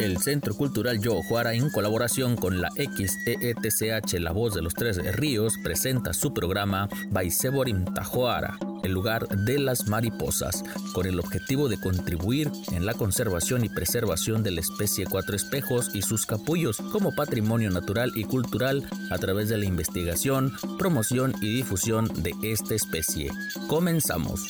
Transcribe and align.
El 0.00 0.18
Centro 0.18 0.54
Cultural 0.54 1.00
Yo 1.00 1.22
Juara, 1.22 1.54
en 1.54 1.70
colaboración 1.70 2.36
con 2.36 2.60
la 2.60 2.68
XEETCH 2.76 4.14
La 4.20 4.32
Voz 4.32 4.54
de 4.54 4.62
los 4.62 4.74
Tres 4.74 4.98
Ríos, 5.16 5.54
presenta 5.62 6.12
su 6.12 6.34
programa 6.34 6.88
Baiseborim 7.10 7.84
Tajoara, 7.94 8.58
el 8.82 8.92
lugar 8.92 9.28
de 9.28 9.58
las 9.58 9.88
mariposas, 9.88 10.62
con 10.92 11.06
el 11.06 11.18
objetivo 11.18 11.68
de 11.68 11.80
contribuir 11.80 12.50
en 12.72 12.86
la 12.86 12.94
conservación 12.94 13.64
y 13.64 13.68
preservación 13.68 14.42
de 14.42 14.50
la 14.50 14.60
especie 14.60 15.06
cuatro 15.06 15.34
espejos 15.34 15.94
y 15.94 16.02
sus 16.02 16.26
capullos 16.26 16.78
como 16.92 17.14
patrimonio 17.14 17.70
natural 17.70 18.12
y 18.14 18.24
cultural 18.24 18.88
a 19.10 19.18
través 19.18 19.48
de 19.48 19.58
la 19.58 19.64
investigación, 19.64 20.52
promoción 20.78 21.34
y 21.40 21.54
difusión 21.54 22.08
de 22.22 22.32
esta 22.42 22.74
especie. 22.74 23.30
Comenzamos. 23.68 24.48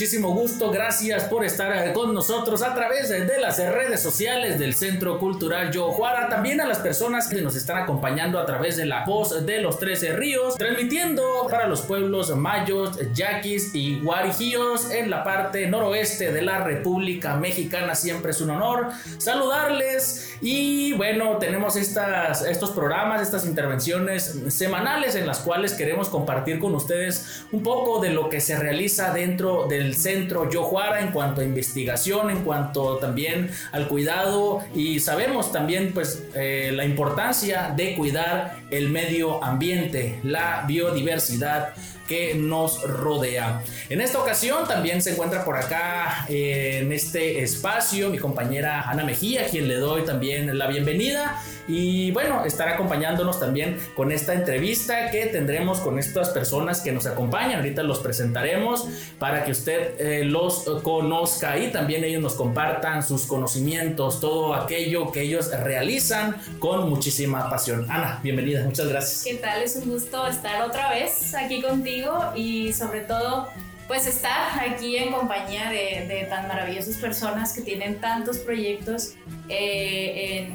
Muchísimo 0.00 0.32
gusto. 0.32 0.70
Gracias 0.70 1.24
por 1.24 1.44
estar 1.44 1.92
con 1.92 2.14
nosotros 2.14 2.62
a 2.62 2.72
través 2.74 3.10
de 3.10 3.38
las 3.38 3.58
redes 3.58 4.00
sociales 4.00 4.58
del 4.58 4.74
Centro 4.74 5.18
Cultural 5.18 5.70
Yo 5.70 5.92
Juara. 5.92 6.30
También 6.30 6.58
a 6.62 6.66
las 6.66 6.78
personas 6.78 7.28
que 7.28 7.42
nos 7.42 7.54
están 7.54 7.82
acompañando 7.82 8.38
a 8.38 8.46
través 8.46 8.78
de 8.78 8.86
la 8.86 9.04
voz 9.04 9.44
de 9.44 9.60
los 9.60 9.78
13 9.78 10.14
ríos, 10.14 10.54
transmitiendo 10.56 11.46
para 11.50 11.66
los 11.66 11.82
pueblos 11.82 12.34
mayos, 12.34 12.98
yaquis 13.12 13.74
y 13.74 14.00
guarijíos 14.00 14.90
en 14.90 15.10
la 15.10 15.22
parte 15.22 15.66
noroeste 15.66 16.32
de 16.32 16.40
la 16.40 16.64
República 16.64 17.36
Mexicana. 17.36 17.94
Siempre 17.94 18.30
es 18.30 18.40
un 18.40 18.52
honor 18.52 18.88
saludarles. 19.18 20.30
Y 20.40 20.94
bueno, 20.94 21.36
tenemos 21.36 21.76
estas, 21.76 22.40
estos 22.46 22.70
programas, 22.70 23.20
estas 23.20 23.44
intervenciones 23.44 24.34
semanales 24.48 25.14
en 25.14 25.26
las 25.26 25.40
cuales 25.40 25.74
queremos 25.74 26.08
compartir 26.08 26.58
con 26.58 26.74
ustedes 26.74 27.44
un 27.52 27.62
poco 27.62 28.00
de 28.00 28.08
lo 28.08 28.30
que 28.30 28.40
se 28.40 28.56
realiza 28.56 29.12
dentro 29.12 29.66
del 29.68 29.89
centro 29.94 30.50
Yojuara 30.50 31.00
en 31.00 31.12
cuanto 31.12 31.40
a 31.40 31.44
investigación, 31.44 32.30
en 32.30 32.42
cuanto 32.42 32.96
también 32.96 33.50
al 33.72 33.88
cuidado 33.88 34.60
y 34.74 35.00
sabemos 35.00 35.52
también 35.52 35.92
pues 35.92 36.24
eh, 36.34 36.70
la 36.74 36.84
importancia 36.84 37.72
de 37.76 37.94
cuidar 37.96 38.60
el 38.70 38.90
medio 38.90 39.42
ambiente, 39.42 40.18
la 40.22 40.64
biodiversidad 40.66 41.74
que 42.10 42.34
nos 42.34 42.82
rodea. 42.82 43.62
En 43.88 44.00
esta 44.00 44.18
ocasión 44.18 44.66
también 44.66 45.00
se 45.00 45.12
encuentra 45.12 45.44
por 45.44 45.56
acá 45.56 46.26
eh, 46.28 46.80
en 46.82 46.92
este 46.92 47.40
espacio 47.44 48.10
mi 48.10 48.18
compañera 48.18 48.82
Ana 48.90 49.04
Mejía, 49.04 49.46
quien 49.46 49.68
le 49.68 49.76
doy 49.76 50.04
también 50.04 50.58
la 50.58 50.66
bienvenida 50.66 51.40
y 51.68 52.10
bueno, 52.10 52.44
estará 52.44 52.72
acompañándonos 52.72 53.38
también 53.38 53.78
con 53.94 54.10
esta 54.10 54.34
entrevista 54.34 55.12
que 55.12 55.26
tendremos 55.26 55.78
con 55.78 56.00
estas 56.00 56.30
personas 56.30 56.80
que 56.80 56.90
nos 56.90 57.06
acompañan. 57.06 57.60
Ahorita 57.60 57.84
los 57.84 58.00
presentaremos 58.00 58.88
para 59.20 59.44
que 59.44 59.52
usted 59.52 60.00
eh, 60.00 60.24
los 60.24 60.64
conozca 60.82 61.58
y 61.58 61.70
también 61.70 62.02
ellos 62.02 62.20
nos 62.20 62.34
compartan 62.34 63.04
sus 63.04 63.24
conocimientos, 63.24 64.18
todo 64.18 64.54
aquello 64.54 65.12
que 65.12 65.22
ellos 65.22 65.48
realizan 65.62 66.42
con 66.58 66.90
muchísima 66.90 67.48
pasión. 67.48 67.86
Ana, 67.88 68.18
bienvenida, 68.20 68.64
muchas 68.64 68.88
gracias. 68.88 69.22
¿Qué 69.22 69.34
tal? 69.34 69.62
Es 69.62 69.76
un 69.76 69.90
gusto 69.90 70.26
estar 70.26 70.62
otra 70.62 70.90
vez 70.90 71.36
aquí 71.36 71.62
contigo 71.62 71.99
y 72.34 72.72
sobre 72.72 73.00
todo 73.00 73.48
pues 73.88 74.06
estar 74.06 74.60
aquí 74.60 74.96
en 74.96 75.12
compañía 75.12 75.68
de, 75.68 76.26
tan 76.30 76.46
maravillosas 76.46 76.96
personas 76.96 77.52
que 77.52 77.62
tienen 77.62 78.00
tantos 78.00 78.38
proyectos 78.38 79.14
eh, 79.48 80.48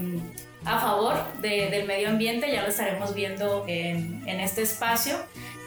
a 0.65 0.79
favor 0.79 1.15
del 1.41 1.85
medio 1.85 2.09
ambiente, 2.09 2.51
ya 2.51 2.63
lo 2.63 2.69
estaremos 2.69 3.13
viendo 3.13 3.65
en, 3.67 4.39
este 4.39 4.63
espacio. 4.63 5.15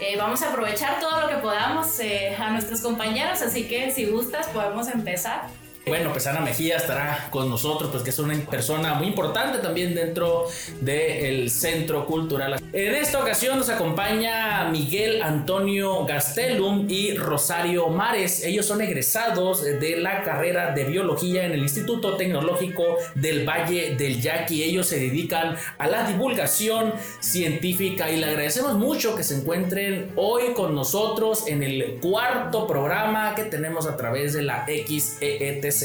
Eh, 0.00 0.16
vamos 0.16 0.42
a 0.42 0.48
aprovechar 0.48 0.98
todo 1.00 1.20
lo 1.20 1.28
que 1.28 1.36
podamos 1.36 2.00
eh, 2.00 2.34
a 2.36 2.50
nuestros 2.50 2.80
compañeros, 2.80 3.42
así 3.42 3.68
que 3.68 3.90
si 3.90 4.06
gustas 4.06 4.48
podemos 4.48 4.88
empezar. 4.88 5.48
Bueno, 5.88 6.12
pues 6.12 6.26
Ana 6.26 6.40
Mejía 6.40 6.76
estará 6.76 7.28
con 7.30 7.48
nosotros, 7.48 7.90
pues 7.90 8.02
que 8.02 8.10
es 8.10 8.18
una 8.18 8.34
persona 8.50 8.92
muy 8.94 9.06
importante 9.06 9.58
también 9.58 9.94
dentro 9.94 10.46
del 10.82 11.50
Centro 11.50 12.04
Cultural. 12.04 12.60
En 12.74 12.94
esta 12.94 13.20
ocasión 13.20 13.58
nos 13.58 13.70
acompaña 13.70 14.68
Miguel 14.70 15.22
Antonio 15.22 16.04
Gastelum 16.04 16.86
y 16.90 17.14
Rosario 17.14 17.88
Mares. 17.88 18.44
Ellos 18.44 18.66
son 18.66 18.82
egresados 18.82 19.62
de 19.62 19.96
la 19.96 20.22
carrera 20.22 20.72
de 20.72 20.84
biología 20.84 21.46
en 21.46 21.52
el 21.52 21.60
Instituto 21.60 22.16
Tecnológico 22.16 22.98
del 23.14 23.48
Valle 23.48 23.96
del 23.96 24.20
Yaqui. 24.20 24.62
Ellos 24.62 24.86
se 24.86 25.00
dedican 25.00 25.56
a 25.78 25.86
la 25.86 26.06
divulgación 26.06 26.92
científica 27.20 28.10
y 28.10 28.18
le 28.18 28.26
agradecemos 28.26 28.74
mucho 28.74 29.16
que 29.16 29.24
se 29.24 29.36
encuentren 29.36 30.12
hoy 30.16 30.52
con 30.54 30.74
nosotros 30.74 31.48
en 31.48 31.62
el 31.62 31.98
cuarto 32.02 32.66
programa 32.66 33.34
que 33.34 33.44
tenemos 33.44 33.86
a 33.86 33.96
través 33.96 34.34
de 34.34 34.42
la 34.42 34.66
XEETC 34.66 35.77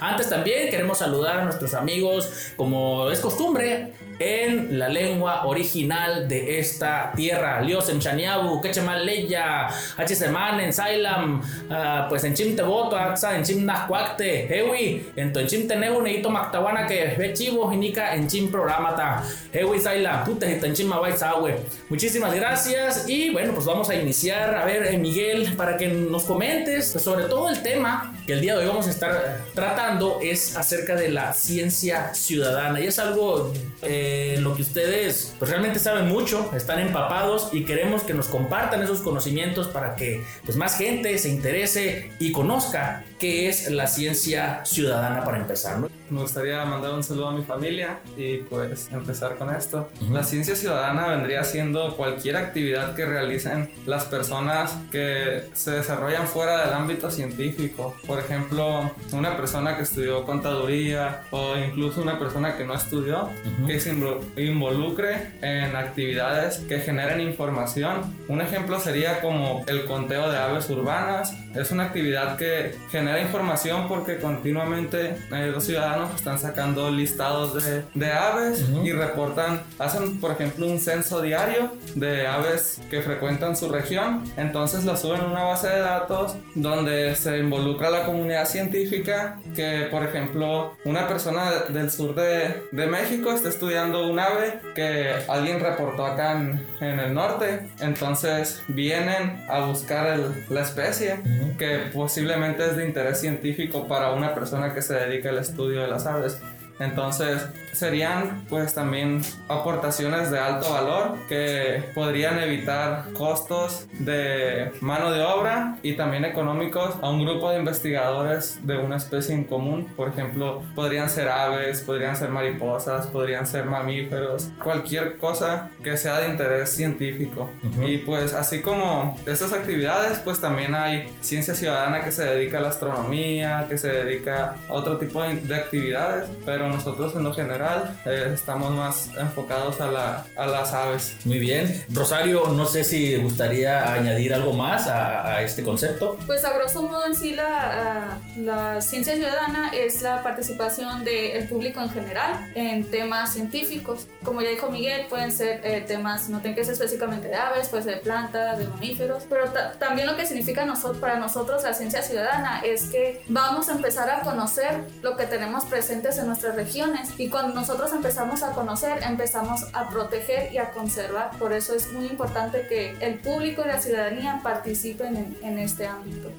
antes 0.00 0.28
también 0.28 0.70
queremos 0.70 0.98
saludar 0.98 1.38
a 1.40 1.44
nuestros 1.44 1.74
amigos, 1.74 2.52
como 2.56 3.10
es 3.10 3.20
costumbre, 3.20 3.92
en 4.22 4.78
la 4.78 4.88
lengua 4.88 5.46
original 5.46 6.28
de 6.28 6.58
esta 6.58 7.12
tierra. 7.14 7.60
Lios 7.60 7.88
en 7.88 7.98
Chaniabu, 7.98 8.60
Quechemal 8.60 9.04
Leya, 9.04 9.68
Hachiseman 9.96 10.60
en 10.60 10.72
Sailam, 10.72 11.40
uh, 11.40 12.08
pues 12.08 12.24
en 12.24 12.34
Chimteboto, 12.34 12.96
Axa 12.96 13.36
en 13.36 13.44
Chimnascuacte, 13.44 14.46
Hewi, 14.46 15.12
en 15.16 15.32
Tonchimte 15.32 15.76
Neu, 15.76 16.00
Neito 16.00 16.30
Mactawana, 16.30 16.86
que 16.86 17.14
ve 17.18 17.32
chivo, 17.32 17.70
Jinica 17.70 18.14
en 18.14 18.28
Chim 18.28 18.50
Programata, 18.50 19.22
Hewi 19.52 19.80
Saila, 19.80 20.24
Pute, 20.24 20.46
Tanchima 20.56 21.00
Sawe. 21.16 21.56
Muchísimas 21.88 22.34
gracias 22.34 23.08
y 23.08 23.30
bueno, 23.30 23.52
pues 23.54 23.66
vamos 23.66 23.88
a 23.90 23.94
iniciar. 23.94 24.54
A 24.54 24.64
ver, 24.64 24.86
eh, 24.86 24.98
Miguel, 24.98 25.54
para 25.56 25.76
que 25.76 25.88
nos 25.88 26.24
comentes 26.24 26.92
pues, 26.92 27.02
sobre 27.02 27.24
todo 27.24 27.48
el 27.48 27.62
tema 27.62 28.14
que 28.26 28.34
el 28.34 28.40
día 28.40 28.54
de 28.54 28.60
hoy 28.60 28.66
vamos 28.68 28.86
a 28.86 28.90
estar 28.90 29.40
tratando 29.54 30.20
es 30.22 30.56
acerca 30.56 30.94
de 30.94 31.10
la 31.10 31.32
ciencia 31.32 32.14
ciudadana 32.14 32.80
y 32.80 32.86
es 32.86 32.98
algo. 32.98 33.52
Eh, 33.82 34.11
lo 34.40 34.54
que 34.54 34.62
ustedes 34.62 35.34
pues, 35.38 35.50
realmente 35.50 35.78
saben 35.78 36.08
mucho, 36.08 36.50
están 36.54 36.78
empapados 36.78 37.50
y 37.52 37.64
queremos 37.64 38.02
que 38.02 38.14
nos 38.14 38.26
compartan 38.26 38.82
esos 38.82 39.00
conocimientos 39.00 39.68
para 39.68 39.96
que 39.96 40.22
pues, 40.44 40.56
más 40.56 40.76
gente 40.76 41.18
se 41.18 41.28
interese 41.28 42.10
y 42.18 42.32
conozca 42.32 43.04
qué 43.22 43.48
es 43.48 43.70
la 43.70 43.86
ciencia 43.86 44.64
ciudadana 44.64 45.22
para 45.24 45.38
empezar. 45.38 45.78
Me 46.10 46.20
gustaría 46.20 46.64
mandar 46.64 46.92
un 46.92 47.04
saludo 47.04 47.28
a 47.28 47.32
mi 47.32 47.44
familia 47.44 48.00
y 48.16 48.38
pues 48.38 48.88
empezar 48.92 49.36
con 49.38 49.54
esto. 49.54 49.88
La 50.10 50.24
ciencia 50.24 50.56
ciudadana 50.56 51.06
vendría 51.06 51.44
siendo 51.44 51.96
cualquier 51.96 52.36
actividad 52.36 52.96
que 52.96 53.06
realicen 53.06 53.70
las 53.86 54.06
personas 54.06 54.76
que 54.90 55.44
se 55.54 55.70
desarrollan 55.70 56.26
fuera 56.26 56.66
del 56.66 56.74
ámbito 56.74 57.12
científico. 57.12 57.94
Por 58.08 58.18
ejemplo, 58.18 58.90
una 59.12 59.36
persona 59.36 59.76
que 59.76 59.84
estudió 59.84 60.24
contaduría 60.26 61.22
o 61.30 61.56
incluso 61.56 62.02
una 62.02 62.18
persona 62.18 62.56
que 62.56 62.64
no 62.64 62.74
estudió, 62.74 63.30
que 63.68 63.78
se 63.78 63.94
involucre 64.36 65.30
en 65.42 65.76
actividades 65.76 66.58
que 66.68 66.80
generen 66.80 67.20
información. 67.20 68.16
Un 68.26 68.40
ejemplo 68.40 68.80
sería 68.80 69.20
como 69.20 69.64
el 69.68 69.84
conteo 69.84 70.28
de 70.28 70.38
aves 70.38 70.68
urbanas. 70.70 71.36
Es 71.54 71.70
una 71.70 71.84
actividad 71.84 72.36
que 72.36 72.74
genera 72.90 73.11
información 73.20 73.88
porque 73.88 74.18
continuamente 74.18 75.16
eh, 75.32 75.50
los 75.52 75.64
ciudadanos 75.64 76.14
están 76.14 76.38
sacando 76.38 76.90
listados 76.90 77.54
de, 77.62 77.84
de 77.94 78.12
aves 78.12 78.64
y 78.82 78.92
reportan, 78.92 79.62
hacen 79.78 80.20
por 80.20 80.32
ejemplo 80.32 80.66
un 80.66 80.78
censo 80.78 81.20
diario 81.20 81.72
de 81.94 82.26
aves 82.26 82.80
que 82.90 83.02
frecuentan 83.02 83.56
su 83.56 83.68
región. 83.68 84.24
Entonces 84.36 84.84
lo 84.84 84.96
suben 84.96 85.20
a 85.20 85.26
una 85.26 85.44
base 85.44 85.68
de 85.68 85.80
datos 85.80 86.36
donde 86.54 87.14
se 87.16 87.38
involucra 87.38 87.90
la 87.90 88.04
comunidad 88.04 88.46
científica 88.46 89.38
que 89.54 89.88
por 89.90 90.04
ejemplo 90.04 90.76
una 90.84 91.08
persona 91.08 91.50
del 91.68 91.90
sur 91.90 92.14
de, 92.14 92.62
de 92.70 92.86
México 92.86 93.32
está 93.32 93.48
estudiando 93.48 94.08
un 94.08 94.18
ave 94.18 94.60
que 94.74 95.12
alguien 95.28 95.60
reportó 95.60 96.06
acá 96.06 96.32
en, 96.32 96.62
el 96.80 97.14
norte. 97.14 97.68
Entonces 97.80 98.62
vienen 98.68 99.44
a 99.48 99.60
buscar 99.60 100.18
la 100.48 100.60
especie 100.60 101.20
que 101.58 101.90
posiblemente 101.92 102.64
es 102.66 102.76
de 102.76 102.86
interés 102.86 103.01
científico 103.14 103.86
para 103.86 104.12
una 104.12 104.34
persona 104.34 104.72
que 104.72 104.82
se 104.82 104.94
dedica 104.94 105.30
al 105.30 105.38
estudio 105.38 105.82
de 105.82 105.88
las 105.88 106.06
aves. 106.06 106.40
Entonces 106.82 107.46
serían 107.72 108.44
pues 108.48 108.74
también 108.74 109.22
aportaciones 109.48 110.30
de 110.30 110.38
alto 110.38 110.72
valor 110.72 111.16
que 111.28 111.82
podrían 111.94 112.38
evitar 112.38 113.12
costos 113.12 113.86
de 113.98 114.72
mano 114.80 115.10
de 115.12 115.22
obra 115.22 115.78
y 115.82 115.94
también 115.94 116.24
económicos 116.24 116.96
a 117.00 117.10
un 117.10 117.24
grupo 117.24 117.50
de 117.50 117.58
investigadores 117.58 118.58
de 118.66 118.76
una 118.76 118.96
especie 118.96 119.34
en 119.34 119.44
común. 119.44 119.88
Por 119.96 120.08
ejemplo, 120.08 120.62
podrían 120.74 121.08
ser 121.08 121.28
aves, 121.28 121.80
podrían 121.80 122.16
ser 122.16 122.28
mariposas, 122.28 123.06
podrían 123.06 123.46
ser 123.46 123.64
mamíferos, 123.64 124.50
cualquier 124.62 125.18
cosa 125.18 125.70
que 125.82 125.96
sea 125.96 126.20
de 126.20 126.28
interés 126.28 126.70
científico. 126.70 127.50
Y 127.86 127.98
pues 127.98 128.34
así 128.34 128.60
como 128.60 129.16
estas 129.26 129.52
actividades, 129.52 130.18
pues 130.18 130.40
también 130.40 130.74
hay 130.74 131.08
ciencia 131.20 131.54
ciudadana 131.54 132.02
que 132.04 132.12
se 132.12 132.24
dedica 132.24 132.58
a 132.58 132.60
la 132.60 132.68
astronomía, 132.68 133.66
que 133.68 133.78
se 133.78 133.88
dedica 133.88 134.56
a 134.68 134.72
otro 134.72 134.98
tipo 134.98 135.22
de 135.22 135.54
actividades, 135.54 136.28
pero 136.44 136.71
nosotros 136.72 137.14
en 137.14 137.24
lo 137.24 137.32
general 137.34 137.98
eh, 138.04 138.30
estamos 138.34 138.70
más 138.72 139.10
enfocados 139.18 139.80
a, 139.80 139.90
la, 139.90 140.26
a 140.36 140.46
las 140.46 140.72
aves. 140.72 141.16
Muy 141.24 141.38
bien. 141.38 141.84
Rosario, 141.92 142.48
no 142.48 142.66
sé 142.66 142.84
si 142.84 143.16
gustaría 143.16 143.92
añadir 143.92 144.34
algo 144.34 144.52
más 144.52 144.86
a, 144.86 145.36
a 145.36 145.42
este 145.42 145.62
concepto. 145.62 146.18
Pues 146.26 146.44
a 146.44 146.52
grosso 146.52 146.82
modo 146.82 147.06
en 147.06 147.14
sí 147.14 147.34
la, 147.34 148.18
la 148.36 148.80
ciencia 148.80 149.14
ciudadana 149.14 149.70
es 149.74 150.02
la 150.02 150.22
participación 150.22 151.04
del 151.04 151.46
público 151.48 151.80
en 151.80 151.90
general 151.90 152.50
en 152.54 152.90
temas 152.90 153.32
científicos. 153.32 154.06
Como 154.24 154.40
ya 154.42 154.50
dijo 154.50 154.70
Miguel, 154.70 155.06
pueden 155.08 155.32
ser 155.32 155.60
eh, 155.64 155.84
temas, 155.86 156.28
no 156.28 156.40
tienen 156.40 156.56
que 156.56 156.64
ser 156.64 156.74
específicamente 156.74 157.28
de 157.28 157.36
aves, 157.36 157.68
puede 157.68 157.84
ser 157.84 157.94
de 157.96 158.00
plantas, 158.00 158.58
de 158.58 158.66
mamíferos, 158.66 159.24
pero 159.28 159.52
también 159.78 160.06
lo 160.06 160.16
que 160.16 160.26
significa 160.26 160.64
nosotros, 160.64 160.98
para 160.98 161.16
nosotros 161.16 161.62
la 161.62 161.74
ciencia 161.74 162.02
ciudadana 162.02 162.60
es 162.64 162.84
que 162.84 163.22
vamos 163.28 163.68
a 163.68 163.72
empezar 163.72 164.08
a 164.10 164.20
conocer 164.20 164.84
lo 165.02 165.16
que 165.16 165.26
tenemos 165.26 165.64
presentes 165.64 166.18
en 166.18 166.28
regiones 166.54 167.10
y 167.18 167.28
cuando 167.28 167.54
nosotros 167.54 167.92
empezamos 167.92 168.42
a 168.42 168.52
conocer, 168.52 169.02
empezamos 169.02 169.66
a 169.72 169.88
proteger 169.88 170.52
y 170.52 170.58
a 170.58 170.70
conservar. 170.70 171.30
Por 171.38 171.52
eso 171.52 171.74
es 171.74 171.92
muy 171.92 172.06
importante 172.06 172.66
que 172.68 172.96
el 173.00 173.18
público 173.18 173.62
y 173.64 173.68
la 173.68 173.80
ciudadanía 173.80 174.40
participen 174.42 175.16
en, 175.16 175.36
en 175.42 175.58
este 175.58 175.86
ámbito. 175.86 176.30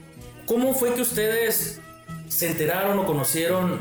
¿Cómo 0.46 0.74
fue 0.74 0.94
que 0.94 1.02
ustedes 1.02 1.80
se 2.28 2.48
enteraron 2.48 3.00
o 3.00 3.06
conocieron 3.06 3.80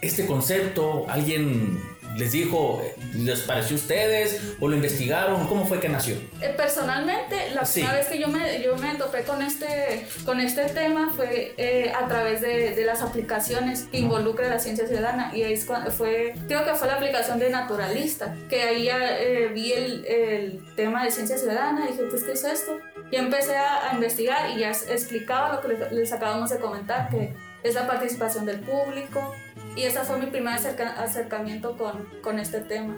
este 0.00 0.26
concepto? 0.26 1.06
¿Alguien 1.08 1.80
les 2.16 2.32
dijo, 2.32 2.82
les 3.14 3.40
pareció 3.40 3.76
a 3.76 3.80
ustedes 3.80 4.40
o 4.60 4.68
lo 4.68 4.76
investigaron? 4.76 5.46
¿Cómo 5.46 5.66
fue 5.66 5.80
que 5.80 5.88
nació? 5.88 6.16
Eh, 6.40 6.54
personalmente, 6.56 7.50
la 7.54 7.62
primera 7.62 7.94
vez 7.94 8.06
que 8.06 8.18
yo 8.18 8.28
me, 8.28 8.62
yo 8.62 8.76
me 8.76 8.94
topé 8.96 9.22
con 9.24 9.42
este, 9.42 10.06
con 10.24 10.40
este 10.40 10.64
tema 10.66 11.12
fue 11.14 11.54
eh, 11.56 11.92
a 11.92 12.06
través 12.08 12.40
de, 12.40 12.74
de, 12.74 12.84
las 12.84 13.02
aplicaciones 13.02 13.84
que 13.90 13.98
involucra 13.98 14.48
la 14.48 14.58
ciencia 14.58 14.86
ciudadana 14.86 15.30
y 15.34 15.42
ahí 15.42 15.56
fue, 15.56 16.34
creo 16.46 16.64
que 16.64 16.74
fue 16.74 16.88
la 16.88 16.94
aplicación 16.94 17.38
de 17.38 17.50
Naturalista, 17.50 18.34
que 18.48 18.62
ahí 18.62 18.84
ya 18.84 19.18
eh, 19.18 19.48
vi 19.48 19.72
el, 19.72 20.04
el, 20.06 20.62
tema 20.76 21.04
de 21.04 21.10
ciencia 21.10 21.36
ciudadana 21.36 21.84
y 21.84 21.92
dije, 21.92 22.04
pues, 22.10 22.24
¿qué 22.24 22.32
es 22.32 22.44
esto? 22.44 22.78
Y 23.10 23.16
empecé 23.16 23.56
a, 23.56 23.90
a 23.90 23.94
investigar 23.94 24.50
y 24.50 24.60
ya 24.60 24.70
explicaba 24.70 25.54
lo 25.54 25.60
que 25.60 25.68
les, 25.68 25.92
les 25.92 26.12
acabamos 26.12 26.50
de 26.50 26.58
comentar, 26.58 27.08
que 27.10 27.34
es 27.62 27.74
la 27.74 27.86
participación 27.86 28.46
del 28.46 28.60
público, 28.60 29.34
y 29.76 29.82
ese 29.82 30.00
fue 30.00 30.18
mi 30.18 30.26
primer 30.26 30.54
acercamiento 30.54 31.76
con, 31.76 32.06
con 32.22 32.38
este 32.38 32.60
tema. 32.60 32.96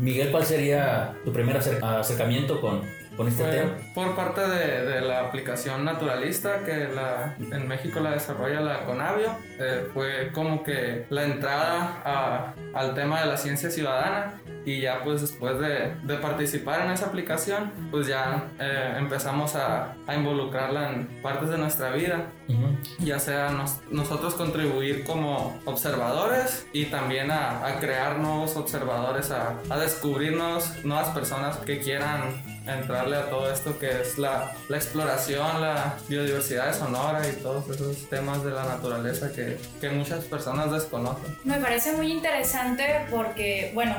Miguel, 0.00 0.30
¿cuál 0.30 0.44
sería 0.44 1.14
tu 1.24 1.32
primer 1.32 1.56
acercamiento 1.56 2.60
con, 2.60 2.82
con 3.16 3.28
este 3.28 3.44
tema? 3.44 3.72
Por 3.94 4.14
parte 4.16 4.40
de, 4.40 4.86
de, 4.86 5.00
la 5.00 5.20
aplicación 5.20 5.84
naturalista 5.84 6.64
que 6.64 6.88
la, 6.88 7.36
en 7.38 7.68
México 7.68 8.00
la 8.00 8.12
desarrolla 8.12 8.60
la 8.60 8.84
Conavio, 8.84 9.36
eh, 9.58 9.88
fue 9.92 10.30
como 10.32 10.62
que 10.62 11.06
la 11.10 11.24
entrada 11.24 12.02
a, 12.04 12.54
al 12.74 12.94
tema 12.94 13.20
de 13.20 13.26
la 13.26 13.36
ciencia 13.36 13.70
ciudadana 13.70 14.34
y 14.64 14.80
ya 14.80 15.02
pues 15.02 15.22
después 15.22 15.58
de, 15.58 15.94
de 16.02 16.16
participar 16.18 16.82
en 16.84 16.90
esa 16.90 17.06
aplicación 17.06 17.72
pues 17.90 18.06
ya 18.06 18.48
eh, 18.58 18.94
empezamos 18.98 19.56
a, 19.56 19.94
a, 20.06 20.14
involucrarla 20.14 20.90
en 20.90 21.06
partes 21.22 21.48
de 21.48 21.58
nuestra 21.58 21.90
vida 21.90 22.26
uh 22.48 22.52
-huh. 22.52 22.78
ya 22.98 23.18
sea 23.18 23.50
nos, 23.50 23.80
nosotros 23.90 24.34
contribuir 24.34 25.04
como 25.04 25.58
observadores 25.64 26.66
y 26.72 26.86
también 26.86 27.30
a, 27.30 27.66
a 27.66 27.78
crear 27.80 28.18
nuevos 28.18 28.56
observadores 28.56 29.30
a, 29.30 29.54
a 29.70 29.78
descubrirnos 29.78 30.84
nuevas 30.84 31.08
personas 31.08 31.56
que 31.58 31.78
quieran 31.78 32.20
entrarle 32.66 33.16
a 33.16 33.30
todo 33.30 33.50
esto 33.50 33.78
que 33.78 34.02
es 34.02 34.18
la, 34.18 34.52
la, 34.68 34.76
exploración, 34.76 35.60
la 35.60 35.96
biodiversidad 36.08 36.78
sonora 36.78 37.22
y 37.28 37.32
todos 37.42 37.68
esos 37.68 38.08
temas 38.08 38.44
de 38.44 38.50
la 38.50 38.64
naturaleza 38.64 39.32
que, 39.32 39.58
que 39.80 39.90
muchas 39.90 40.24
personas 40.24 40.70
desconocen. 40.70 41.36
Me 41.44 41.58
parece 41.58 41.92
muy 41.92 42.12
interesante 42.12 43.06
porque, 43.10 43.72
bueno, 43.74 43.94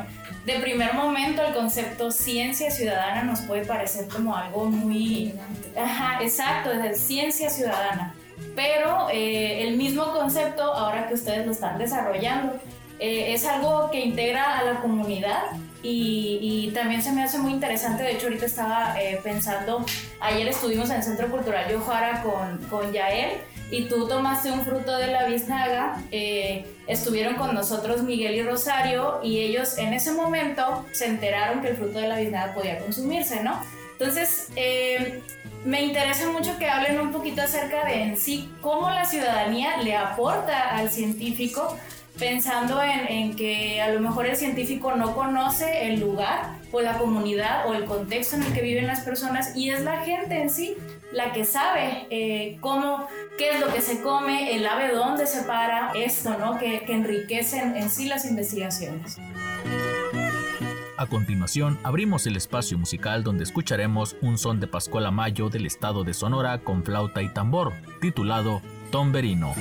de 0.45 0.59
primer 0.59 0.93
momento 0.93 1.43
el 1.43 1.53
concepto 1.53 2.11
ciencia 2.11 2.71
ciudadana 2.71 3.23
nos 3.23 3.41
puede 3.41 3.65
parecer 3.65 4.07
como 4.07 4.35
algo 4.35 4.65
muy... 4.65 5.33
Ajá, 5.75 6.21
exacto, 6.21 6.69
de 6.69 6.93
ciencia 6.95 7.49
ciudadana. 7.49 8.13
Pero 8.55 9.07
eh, 9.11 9.67
el 9.67 9.77
mismo 9.77 10.11
concepto, 10.11 10.63
ahora 10.63 11.07
que 11.07 11.13
ustedes 11.13 11.45
lo 11.45 11.51
están 11.51 11.77
desarrollando, 11.77 12.59
eh, 13.03 13.33
es 13.33 13.45
algo 13.45 13.89
que 13.89 13.99
integra 13.99 14.59
a 14.59 14.63
la 14.63 14.79
comunidad 14.79 15.41
y, 15.81 16.71
también 16.75 17.01
se 17.01 17.11
me 17.11 17.23
hace 17.23 17.39
muy 17.39 17.51
interesante. 17.51 18.03
De 18.03 18.11
hecho, 18.11 18.27
ahorita 18.27 18.45
estaba 18.45 18.95
eh, 19.01 19.19
pensando, 19.23 19.83
ayer 20.19 20.47
estuvimos 20.47 20.91
en 20.91 20.97
el 20.97 21.03
Centro 21.03 21.27
Cultural 21.31 21.69
Yohara 21.69 22.21
con, 22.21 22.59
con 22.69 22.93
Yael 22.93 23.39
y 23.71 23.85
tú 23.85 24.07
tomaste 24.07 24.51
un 24.51 24.63
fruto 24.63 24.95
de 24.97 25.07
la 25.07 25.25
biznaga. 25.25 25.99
Eh, 26.11 26.63
estuvieron 26.85 27.35
con 27.35 27.55
nosotros 27.55 28.03
Miguel 28.03 28.35
y 28.35 28.43
Rosario 28.43 29.19
y 29.23 29.39
ellos 29.39 29.79
en 29.79 29.93
ese 29.93 30.11
momento 30.11 30.85
se 30.91 31.07
enteraron 31.07 31.63
que 31.63 31.69
el 31.69 31.77
fruto 31.77 31.97
de 31.97 32.07
la 32.07 32.19
biznaga 32.19 32.53
podía 32.53 32.77
consumirse, 32.77 33.43
¿no? 33.43 33.59
Entonces, 33.93 34.49
me 35.65 35.81
interesa 35.81 36.29
mucho 36.29 36.57
que 36.59 36.67
hablen 36.67 36.99
un 36.99 37.11
poquito 37.11 37.41
acerca 37.41 37.85
de 37.85 38.03
en 38.03 38.17
sí 38.17 38.51
cómo 38.61 38.89
la 38.91 39.05
ciudadanía 39.05 39.77
le 39.77 39.95
aporta 39.95 40.75
al 40.77 40.89
científico 40.89 41.77
pensando 42.21 42.79
en, 42.83 43.35
que 43.35 43.81
a 43.81 43.91
lo 43.91 43.99
mejor 43.99 44.27
el 44.27 44.35
científico 44.35 44.93
no 44.95 45.15
conoce 45.15 45.87
el 45.87 45.99
lugar 45.99 46.55
o 46.71 46.79
la 46.79 46.99
comunidad 46.99 47.67
o 47.67 47.73
el 47.73 47.85
contexto 47.85 48.35
en 48.35 48.43
el 48.43 48.53
que 48.53 48.61
viven 48.61 48.85
las 48.85 49.01
personas 49.01 49.55
y 49.55 49.71
es 49.71 49.81
la 49.81 50.01
gente 50.01 50.39
en 50.39 50.51
sí 50.51 50.77
la 51.11 51.33
que 51.33 51.45
sabe 51.45 52.05
eh, 52.11 52.57
cómo, 52.61 53.07
qué 53.39 53.49
es 53.49 53.59
lo 53.59 53.73
que 53.73 53.81
se 53.81 54.01
come, 54.01 54.55
el 54.55 54.65
ave 54.67 54.93
dónde 54.93 55.25
se 55.25 55.41
para, 55.41 55.91
esto, 55.95 56.37
¿no? 56.37 56.59
Que, 56.59 56.83
que 56.85 56.93
enriquecen 56.93 57.75
en 57.75 57.89
sí 57.89 58.07
las 58.07 58.23
investigaciones. 58.25 59.17
A 60.97 61.07
continuación, 61.07 61.79
abrimos 61.83 62.27
el 62.27 62.37
espacio 62.37 62.77
musical 62.77 63.23
donde 63.23 63.43
escucharemos 63.43 64.15
un 64.21 64.37
son 64.37 64.59
de 64.59 64.67
Pascual 64.67 65.11
Mayo 65.11 65.49
del 65.49 65.65
estado 65.65 66.03
de 66.03 66.13
Sonora 66.13 66.59
con 66.59 66.83
flauta 66.83 67.23
y 67.23 67.29
tambor, 67.29 67.73
titulado 67.99 68.61
Tomberino. 68.91 69.55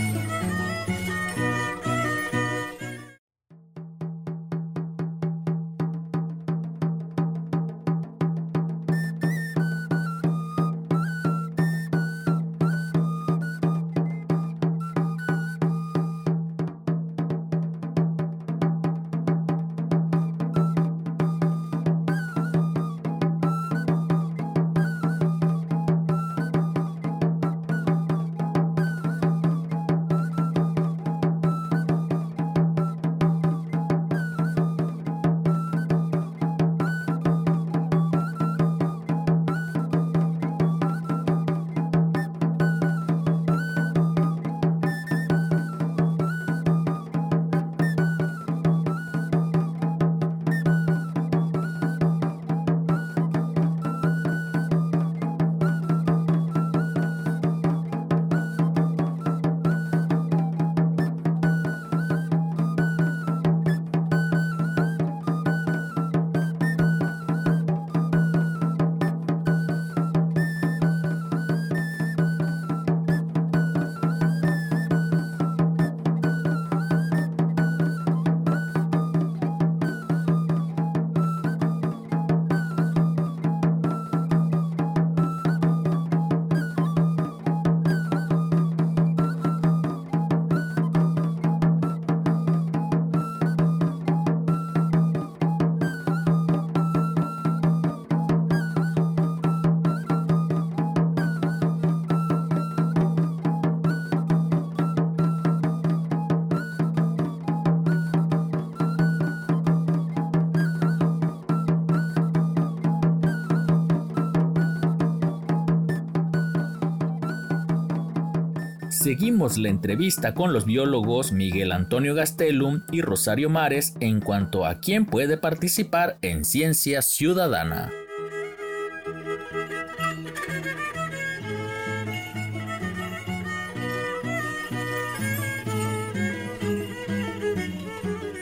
Seguimos 119.02 119.56
la 119.56 119.70
entrevista 119.70 120.34
con 120.34 120.52
los 120.52 120.66
biólogos 120.66 121.32
Miguel 121.32 121.72
Antonio 121.72 122.14
Gastelum 122.14 122.82
y 122.92 123.00
Rosario 123.00 123.48
Mares 123.48 123.94
en 124.00 124.20
cuanto 124.20 124.66
a 124.66 124.78
quién 124.78 125.06
puede 125.06 125.38
participar 125.38 126.18
en 126.20 126.44
Ciencia 126.44 127.00
Ciudadana. 127.00 127.90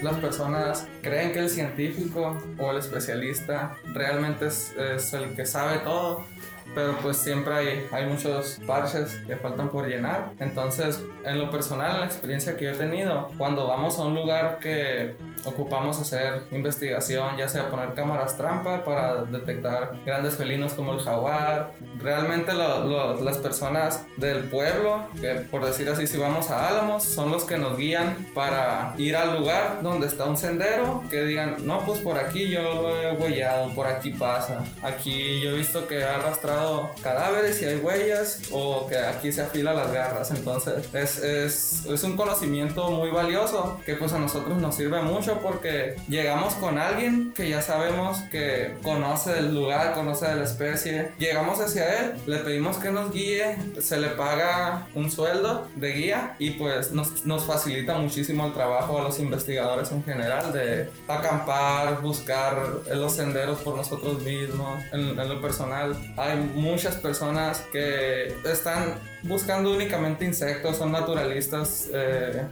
las 0.03 0.17
personas 0.21 0.89
creen 1.03 1.33
que 1.33 1.41
el 1.41 1.51
científico 1.51 2.39
o 2.59 2.71
el 2.71 2.79
especialista 2.79 3.77
realmente 3.93 4.47
es, 4.47 4.75
el 5.13 5.35
que 5.37 5.45
sabe 5.45 5.79
todo 5.81 6.25
pero 6.79 6.97
pues 6.99 7.17
siempre 7.17 7.55
hay, 7.55 7.89
hay 7.91 8.07
muchos 8.07 8.61
parches 8.65 9.21
que 9.27 9.35
faltan 9.35 9.69
por 9.69 9.89
llenar. 9.89 10.31
Entonces, 10.39 11.03
en 11.25 11.37
lo 11.37 11.51
personal, 11.51 11.95
en 11.95 12.01
la 12.03 12.07
experiencia 12.07 12.57
que 12.57 12.67
yo 12.67 12.71
he 12.71 12.75
tenido, 12.75 13.33
cuando 13.37 13.67
vamos 13.67 13.99
a 13.99 14.05
un 14.05 14.15
lugar 14.15 14.61
que 14.61 15.17
ocupamos 15.45 16.01
hacer 16.01 16.43
investigación, 16.53 17.37
ya 17.37 17.49
sea 17.49 17.69
poner 17.69 17.95
cámaras 17.95 18.37
trampa 18.37 18.85
para 18.85 19.25
detectar 19.25 19.93
grandes 20.05 20.37
felinos 20.37 20.75
como 20.75 20.93
el 20.93 21.01
jaguar, 21.01 21.73
realmente 21.99 22.53
las 22.55 23.39
personas 23.39 24.05
del 24.17 24.45
pueblo, 24.45 25.09
que 25.21 25.35
por 25.51 25.65
decir 25.65 25.89
así, 25.89 26.07
si 26.07 26.17
vamos 26.17 26.51
a 26.51 26.69
Álamos, 26.69 27.03
son 27.03 27.33
los 27.33 27.45
que 27.45 27.59
nos 27.59 27.77
guían 27.77 28.15
para 28.35 28.95
ir 28.99 29.17
al 29.17 29.39
lugar 29.39 29.81
donde 29.83 30.07
está 30.07 30.27
un 30.27 30.37
sendero, 30.37 31.03
que 31.11 31.25
digan, 31.25 31.57
no, 31.65 31.81
pues 31.81 32.01
por 32.01 32.19
aquí 32.19 32.49
yo 32.49 32.63
lo 32.63 33.01
he 33.01 33.13
huellado, 33.15 33.75
por 33.75 33.87
aquí 33.87 34.11
pasa, 34.11 34.63
aquí 34.83 35.41
yo 35.41 35.51
he 35.51 35.55
visto 35.57 35.89
que 35.89 36.05
ha 36.05 36.17
arrastrado 36.17 36.68
cadáveres 37.03 37.61
y 37.63 37.65
hay 37.67 37.77
huellas 37.77 38.41
o 38.51 38.87
que 38.89 38.99
aquí 38.99 39.33
se 39.33 39.43
afila 39.43 39.75
las 39.75 39.93
garras. 39.93 40.31
Entonces 40.31 40.89
es, 40.93 41.19
es, 41.19 41.85
es, 41.87 42.03
un 42.05 42.17
conocimiento 42.17 42.91
muy 42.91 43.11
valioso 43.11 43.81
que 43.85 43.95
pues 43.95 44.13
a 44.13 44.19
nosotros 44.19 44.59
nos 44.59 44.75
sirve 44.75 45.03
mucho 45.03 45.41
porque 45.43 45.97
llegamos 46.09 46.55
con 46.55 46.79
alguien 46.79 47.33
que 47.35 47.49
ya 47.49 47.63
sabemos 47.63 48.19
que 48.31 48.75
conoce 48.83 49.39
el 49.39 49.55
lugar, 49.55 49.95
conoce 49.95 50.35
la 50.35 50.45
especie. 50.45 51.13
Llegamos 51.19 51.61
hacia 51.61 52.01
él, 52.01 52.13
le 52.27 52.39
pedimos 52.39 52.77
que 52.79 52.91
nos 52.91 53.13
guíe, 53.13 53.57
se 53.81 53.99
le 53.99 54.09
paga 54.09 54.87
un 54.95 55.11
sueldo 55.11 55.69
de 55.77 55.93
guía 55.93 56.35
y 56.39 56.51
pues 56.51 56.93
nos, 56.93 57.25
nos 57.27 57.45
facilita 57.45 57.99
muchísimo 57.99 58.47
el 58.47 58.53
trabajo 58.53 58.99
a 58.99 59.03
los 59.03 59.19
investigadores 59.19 59.91
en 59.93 60.05
general 60.05 60.53
de 60.53 60.89
acampar, 61.07 62.01
buscar 62.01 62.57
los 62.95 63.13
senderos 63.13 63.59
por 63.61 63.77
nosotros 63.77 64.23
mismos. 64.23 64.83
En, 64.93 65.19
en 65.19 65.29
lo 65.29 65.41
personal 65.41 65.97
hay 66.17 66.37
muchas 66.59 66.97
personas 66.97 67.61
que 67.73 68.35
están 68.45 68.97
buscando 69.23 69.73
únicamente 69.73 70.25
insectos, 70.25 70.77
son 70.77 70.93
naturalistas 70.93 71.89
eh, 71.93 72.45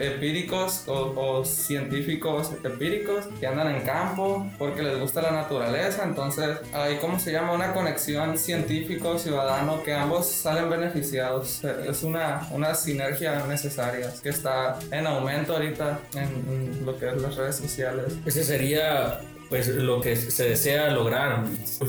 empíricos 0.00 0.84
o, 0.86 1.44
científicos 1.44 2.52
empíricos 2.64 3.26
que 3.40 3.46
andan 3.46 3.74
en 3.74 3.82
campo 3.82 4.46
porque 4.58 4.82
les 4.82 4.98
gusta 4.98 5.22
la 5.22 5.30
naturaleza. 5.30 6.04
Entonces 6.04 6.58
hay, 6.72 6.96
¿cómo 6.96 7.18
se 7.18 7.32
llama? 7.32 7.52
Una 7.52 7.72
conexión 7.72 8.36
científico-ciudadano 8.36 9.82
que 9.82 9.94
ambos 9.94 10.26
salen 10.26 10.68
beneficiados. 10.68 11.64
Es 11.64 12.02
una, 12.02 12.46
una 12.50 12.74
sinergia 12.74 13.46
necesaria 13.46 14.12
que 14.22 14.28
está 14.28 14.78
en 14.90 15.06
aumento 15.06 15.54
ahorita 15.54 16.00
en, 16.14 16.22
en 16.22 16.86
lo 16.86 16.98
que 16.98 17.08
es 17.08 17.16
las 17.20 17.36
redes 17.36 17.56
sociales. 17.56 18.12
Ese 18.26 18.44
sería 18.44 19.20
pues 19.52 19.68
lo 19.68 20.00
que 20.00 20.16
se 20.16 20.48
desea 20.48 20.88
lograr, 20.92 21.44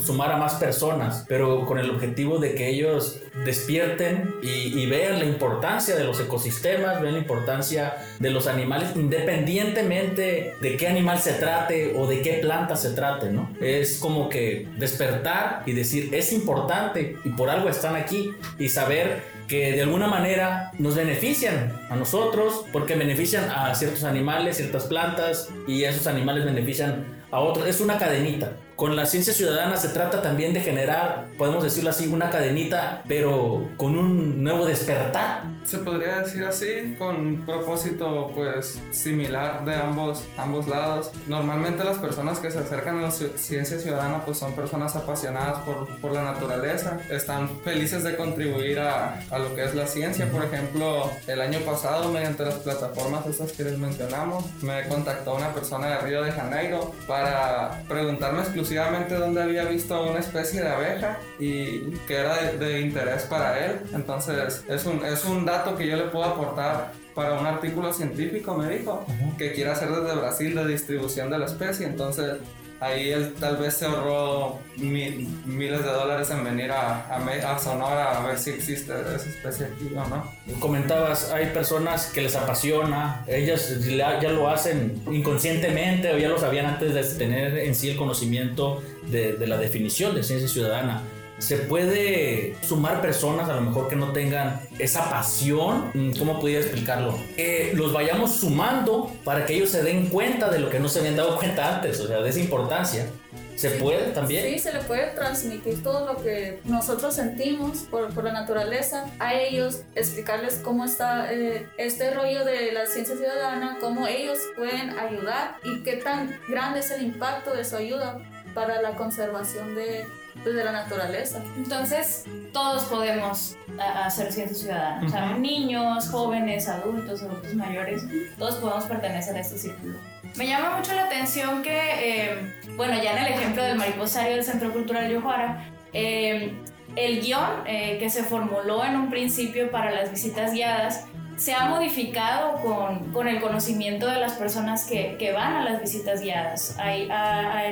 sumar 0.06 0.34
a 0.34 0.36
más 0.36 0.56
personas, 0.56 1.24
pero 1.30 1.66
con 1.66 1.80
el 1.80 1.90
objetivo 1.92 2.38
de 2.38 2.56
que 2.56 2.68
ellos 2.68 3.22
despierten 3.46 4.36
y, 4.44 4.86
vean 4.88 5.20
la 5.20 5.24
importancia 5.24 5.96
de 5.96 6.04
los 6.04 6.20
ecosistemas, 6.20 7.02
vean 7.02 7.14
la 7.14 7.20
importancia 7.20 7.94
de 8.20 8.32
los 8.32 8.48
animales, 8.48 8.90
independientemente 8.96 10.56
de 10.60 10.76
qué 10.76 10.90
animal 10.90 11.20
se 11.20 11.36
trate 11.36 11.94
o 11.96 12.06
de 12.06 12.22
qué 12.22 12.34
planta 12.42 12.76
se 12.76 12.90
trate, 12.90 13.30
¿no? 13.30 13.50
Es 13.62 13.98
como 13.98 14.28
que 14.28 14.68
despertar 14.78 15.64
y 15.66 15.72
decir, 15.72 16.14
es 16.14 16.34
importante 16.34 17.16
y 17.24 17.30
por 17.30 17.50
algo 17.50 17.70
están 17.70 17.96
aquí 17.96 18.34
y 18.60 18.68
saber 18.68 19.22
que 19.48 19.72
de 19.72 19.84
alguna 19.84 20.08
manera 20.08 20.72
nos 20.80 20.96
benefician 20.96 21.72
a 21.90 21.96
nosotros 21.96 22.66
porque 22.74 22.96
benefician 22.96 23.50
a 23.50 23.74
ciertos 23.74 24.04
animales, 24.04 24.58
ciertas 24.58 24.84
plantas 24.84 25.48
y 25.66 25.86
esos 25.86 26.08
animales 26.08 26.44
benefician 26.44 27.23
a 27.34 27.40
otros. 27.40 27.68
Es 27.68 27.82
una 27.82 27.98
cadenita. 27.98 28.54
Con 28.84 28.98
la 28.98 29.06
ciencia 29.06 29.32
ciudadana 29.32 29.78
se 29.78 29.88
trata 29.88 30.22
también 30.22 30.54
de 30.54 30.60
generar, 30.60 31.28
podemos 31.38 31.64
decirlo 31.64 31.92
así, 31.92 32.06
una 32.06 32.30
cadenita, 32.30 33.02
pero 33.08 33.70
con 33.78 33.98
un 33.98 34.44
nuevo 34.44 34.66
despertar. 34.66 35.44
Se 35.64 35.78
podría 35.78 36.20
decir 36.20 36.44
así, 36.44 36.94
con 37.00 37.46
propósito 37.46 38.30
pues 38.36 38.82
similar 38.92 39.64
de 39.64 39.76
ambos, 39.76 40.26
ambos 40.36 40.68
lados. 40.68 41.12
Normalmente 41.28 41.86
las 41.86 41.98
personas 41.98 42.40
que 42.40 42.52
se 42.52 42.60
acercan 42.60 42.98
a 42.98 43.04
la 43.04 43.12
ciencia 43.12 43.80
ciudadana 43.80 44.26
pues 44.26 44.40
son 44.40 44.52
personas 44.52 44.98
apasionadas 44.98 45.60
por, 45.60 45.88
por 46.02 46.12
la 46.12 46.24
naturaleza, 46.24 47.00
están 47.10 47.62
felices 47.62 48.04
de 48.04 48.18
contribuir 48.18 48.80
a, 48.80 49.18
a, 49.32 49.40
lo 49.40 49.56
que 49.56 49.64
es 49.64 49.74
la 49.76 49.88
ciencia. 49.88 50.30
Por 50.30 50.44
ejemplo, 50.44 51.10
el 51.28 51.40
año 51.40 51.60
pasado 51.60 52.12
mediante 52.12 52.44
las 52.44 52.56
plataformas 52.56 53.26
estas 53.28 53.54
que 53.54 53.64
les 53.64 53.78
mencionamos, 53.78 54.44
me 54.62 54.86
contactó 54.90 55.36
una 55.36 55.54
persona 55.54 55.88
de 55.88 55.98
Río 56.00 56.22
de 56.22 56.34
Janeiro 56.34 56.92
para 57.08 57.82
preguntarme 57.88 58.42
exclusivamente 58.42 58.73
dónde 58.76 59.42
había 59.42 59.66
visto 59.66 60.10
una 60.10 60.20
especie 60.20 60.62
de 60.62 60.70
abeja 60.70 61.20
y 61.40 61.80
que 62.08 62.16
era 62.16 62.36
de, 62.54 62.82
interés 62.82 63.24
para 63.24 63.66
él. 63.66 63.80
Entonces 63.94 64.64
es 64.68 64.86
un, 64.86 65.04
es 65.06 65.26
un 65.26 65.46
dato 65.46 65.76
que 65.76 65.88
yo 65.88 65.98
le 65.98 66.04
puedo 66.04 66.26
aportar 66.26 66.92
para 67.14 67.40
un 67.40 67.46
artículo 67.46 67.94
científico, 67.94 68.56
me 68.56 68.78
dijo, 68.78 69.06
que 69.38 69.54
quiere 69.54 69.70
hacer 69.70 69.90
desde 69.90 70.16
Brasil 70.16 70.56
de 70.56 70.68
distribución 70.68 71.30
de 71.30 71.40
la 71.40 71.46
especie. 71.46 71.86
Entonces 71.86 72.38
ahí 72.84 73.12
él 73.12 73.34
tal 73.40 73.58
vez 73.58 73.76
se 73.76 73.86
ahorró 73.86 74.60
miles 74.78 75.84
de 75.84 75.90
dólares 75.90 76.30
en 76.32 76.44
venir 76.44 76.72
a, 76.72 77.08
a, 77.08 77.60
Sonora 77.60 78.18
a 78.18 78.28
ver 78.28 78.38
si 78.38 78.52
existe 78.52 78.94
esa 78.94 79.30
especie 79.30 79.68
aquí 79.68 79.90
o 79.96 80.08
no. 80.08 80.32
Comentabas, 80.60 81.32
hay 81.32 81.48
personas 81.48 82.08
que 82.08 82.22
les 82.22 82.36
apasiona, 82.36 83.24
ellas 83.28 83.80
ya 83.88 84.30
lo 84.32 84.50
hacen 84.50 85.02
inconscientemente 85.12 86.12
o 86.14 86.18
ya 86.18 86.30
lo 86.30 86.38
sabían 86.38 86.66
antes 86.66 86.94
de 86.94 87.04
tener 87.18 87.58
en 87.58 87.76
sí 87.76 87.90
el 87.90 87.98
conocimiento 87.98 88.82
de, 89.08 89.34
de 89.34 89.48
la 89.48 89.58
definición 89.58 90.16
de 90.16 90.24
ciencia 90.24 90.48
ciudadana 90.48 91.02
se 91.40 91.58
puede 91.58 92.56
sumar 92.62 93.02
personas 93.02 93.50
a 93.50 93.56
lo 93.56 93.62
mejor 93.62 93.88
que 93.88 93.96
no 93.96 94.12
tengan 94.12 94.62
esa 94.80 95.10
pasión, 95.10 95.92
mm, 95.94 96.12
¿cómo 96.18 96.40
podría 96.40 96.60
explicarlo? 96.60 97.18
Que 97.36 97.72
los 97.76 97.92
vayamos 97.92 98.36
sumando 98.36 99.12
para 99.24 99.46
que 99.46 99.56
ellos 99.56 99.70
se 99.70 99.84
den 99.84 100.08
cuenta 100.08 100.50
de 100.50 100.60
lo 100.60 100.70
que 100.70 100.80
no 100.80 100.88
se 100.88 101.00
habían 101.00 101.16
dado 101.16 101.38
cuenta 101.40 101.76
antes, 101.76 102.00
o 102.00 102.08
sea, 102.08 102.20
de 102.20 102.30
esa 102.30 102.40
importancia. 102.40 103.08
¿Se 103.56 103.70
puede 103.70 104.12
también? 104.12 104.52
Sí, 104.52 104.60
se 104.60 104.74
le 104.74 104.80
puede 104.80 105.12
transmitir 105.12 105.84
todo 105.84 106.12
lo 106.12 106.22
que 106.24 106.60
nosotros 106.66 107.14
sentimos 107.14 107.84
por, 107.84 108.12
por 108.12 108.24
la 108.24 108.34
naturaleza 108.34 109.06
a 109.20 109.36
ellos, 109.36 109.84
explicarles 109.94 110.56
cómo 110.56 110.86
está 110.86 111.32
eh, 111.32 111.68
este 111.78 112.14
rollo 112.16 112.46
de 112.46 112.72
la 112.72 112.88
ciencia 112.88 113.16
ciudadana, 113.16 113.78
cómo 113.80 114.08
ellos 114.08 114.40
pueden 114.56 114.98
ayudar 114.98 115.58
y 115.64 115.84
qué 115.84 115.98
tan 115.98 116.36
grande 116.50 116.80
es 116.80 116.90
el 116.90 117.04
impacto 117.04 117.54
de 117.54 117.64
su 117.64 117.76
ayuda 117.76 118.18
para 118.56 118.82
la 118.82 118.96
conservación 118.96 119.76
de, 119.76 120.06
pues, 120.42 120.56
de 120.56 120.64
la 120.64 120.72
naturaleza. 120.72 121.42
Entonces, 121.58 122.26
todos 122.52 122.84
podemos 122.86 123.56
hacer 123.78 124.32
ciencia 124.32 124.56
ciudadana. 124.56 125.06
O 125.06 125.10
sea, 125.10 125.38
niños, 125.38 126.10
jóvenes, 126.10 126.68
adultos, 126.68 127.22
adultos 127.24 127.54
mayores, 127.56 128.04
todos 128.38 128.56
podemos 128.56 128.86
pertenecer 128.86 129.36
a 129.36 129.40
este 129.40 129.58
círculo. 129.58 129.98
Me 130.36 130.48
llama 130.48 130.78
mucho 130.78 130.94
la 130.94 131.06
atención 131.06 131.62
que, 131.62 131.72
eh, 131.72 132.54
bueno, 132.76 133.02
ya 133.02 133.12
en 133.12 133.26
el 133.26 133.34
ejemplo 133.34 133.64
del 133.64 133.78
mariposario 133.78 134.36
del 134.36 134.44
Centro 134.44 134.72
Cultural 134.74 135.08
de 135.08 135.18
Ojuara, 135.18 135.70
eh, 135.94 136.54
el 136.96 137.22
guion 137.22 137.64
eh, 137.66 137.98
que 138.00 138.10
se 138.10 138.24
formuló 138.24 138.84
en 138.84 138.96
un 138.96 139.10
principio 139.10 139.70
para 139.72 139.92
las 139.92 140.12
visitas 140.12 140.54
guiadas 140.54 141.06
se 141.38 141.54
ha 141.54 141.66
modificado 141.66 142.62
con, 142.62 143.12
con, 143.12 143.28
el 143.28 143.42
conocimiento 143.42 144.08
de 144.08 144.20
las 144.20 144.34
personas 144.34 144.86
que, 144.86 145.16
que 145.18 145.32
van 145.32 145.56
a 145.56 145.64
las 145.64 145.82
visitas 145.82 146.22
guiadas. 146.22 146.76
Ahí, 146.80 147.10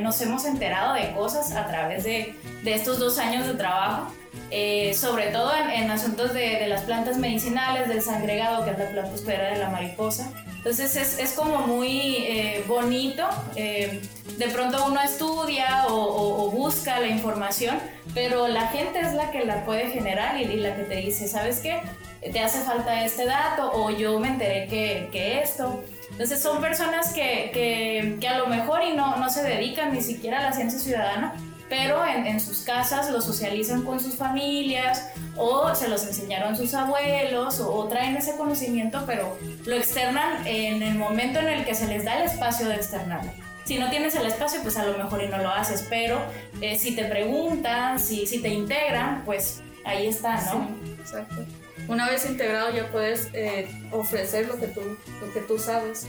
nos 0.01 0.19
hemos 0.21 0.45
enterado 0.45 0.93
de 0.93 1.11
cosas 1.13 1.51
a 1.53 1.67
través 1.67 2.03
de, 2.03 2.35
de 2.63 2.73
estos 2.73 2.99
dos 2.99 3.17
años 3.19 3.47
de 3.47 3.53
trabajo, 3.53 4.11
eh, 4.49 4.93
sobre 4.93 5.27
todo 5.27 5.51
en, 5.55 5.89
asuntos 5.91 6.33
de, 6.33 6.57
de, 6.57 6.67
las 6.67 6.81
plantas 6.81 7.17
medicinales, 7.17 7.87
del 7.87 8.01
sangregado, 8.01 8.65
que 8.65 8.71
es 8.71 8.79
la 8.79 8.89
planta 8.89 9.13
hospedera 9.13 9.51
de 9.51 9.59
la 9.59 9.69
mariposa. 9.69 10.31
Entonces 10.57 10.95
es, 10.95 11.19
es 11.19 11.31
como 11.33 11.59
muy 11.65 12.17
eh, 12.17 12.63
bonito. 12.67 13.27
Eh, 13.55 14.01
de 14.37 14.47
pronto 14.47 14.85
uno 14.85 15.01
estudia 15.01 15.87
o, 15.87 16.45
o, 16.45 16.51
busca 16.51 16.99
la 16.99 17.07
información, 17.07 17.77
pero 18.13 18.47
la 18.47 18.67
gente 18.67 18.99
es 18.99 19.13
la 19.13 19.31
que 19.31 19.43
la 19.43 19.65
puede 19.65 19.89
generar 19.89 20.39
y, 20.39 20.43
y 20.43 20.57
la 20.57 20.75
que 20.75 20.83
te 20.83 20.95
dice, 20.97 21.27
¿sabes 21.27 21.59
qué? 21.59 21.81
Te 22.21 22.39
hace 22.39 22.61
falta 22.61 23.03
este 23.03 23.25
dato 23.25 23.71
o 23.73 23.89
yo 23.89 24.19
me 24.19 24.29
enteré 24.29 24.67
que, 24.67 25.09
que 25.11 25.41
esto. 25.41 25.83
Entonces 26.11 26.41
son 26.41 26.61
personas 26.61 27.13
que, 27.13 27.49
que, 27.53 28.17
que, 28.19 28.27
a 28.27 28.37
lo 28.37 28.47
mejor 28.47 28.83
y 28.83 28.93
no, 28.93 29.15
no 29.17 29.29
se 29.29 29.41
dedican 29.43 29.93
ni 29.93 30.01
siquiera 30.01 30.39
a 30.39 30.43
la 30.43 30.53
ciencia 30.53 30.79
ciudadana, 30.79 31.33
pero 31.71 32.05
en, 32.05 32.39
sus 32.41 32.59
casas 32.59 33.09
lo 33.09 33.21
socializan 33.21 33.83
con 33.83 33.99
sus 34.01 34.15
familias 34.15 35.09
o 35.37 35.73
se 35.73 35.87
los 35.87 36.05
enseñaron 36.05 36.57
sus 36.57 36.73
abuelos 36.73 37.61
o, 37.61 37.87
traen 37.87 38.17
ese 38.17 38.35
conocimiento, 38.35 39.03
pero 39.07 39.37
lo 39.65 39.75
externan 39.77 40.45
en 40.45 40.83
el 40.83 40.95
momento 40.95 41.39
en 41.39 41.47
el 41.47 41.65
que 41.65 41.73
se 41.73 41.87
les 41.87 42.03
da 42.03 42.17
el 42.19 42.23
espacio 42.23 42.67
de 42.67 42.75
externarlo. 42.75 43.31
Si 43.63 43.79
no 43.79 43.89
tienes 43.89 44.15
el 44.15 44.25
espacio, 44.25 44.61
pues 44.61 44.75
a 44.75 44.85
lo 44.85 44.97
mejor 44.97 45.23
y 45.23 45.27
no 45.27 45.37
lo 45.37 45.49
haces, 45.49 45.87
pero 45.89 46.21
eh, 46.59 46.77
si 46.77 46.93
te 46.93 47.05
preguntan, 47.05 47.99
si, 47.99 48.27
si 48.27 48.41
te 48.41 48.49
integran, 48.49 49.23
pues 49.23 49.61
ahí 49.85 50.07
está, 50.07 50.41
¿no? 50.41 50.67
exacto. 50.99 51.45
Una 51.87 52.09
vez 52.09 52.25
integrado 52.29 52.73
ya 52.73 52.89
puedes 52.91 53.29
eh, 53.33 53.67
ofrecer 53.91 54.47
lo 54.47 54.59
que, 54.59 54.67
tú, 54.67 54.81
lo 55.21 55.33
que 55.33 55.41
tú 55.41 55.57
sabes 55.57 56.07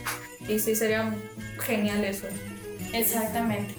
y 0.49 0.59
sí 0.59 0.75
sería 0.75 1.15
genial 1.61 2.05
eso. 2.05 2.27
Exactamente. 2.93 3.75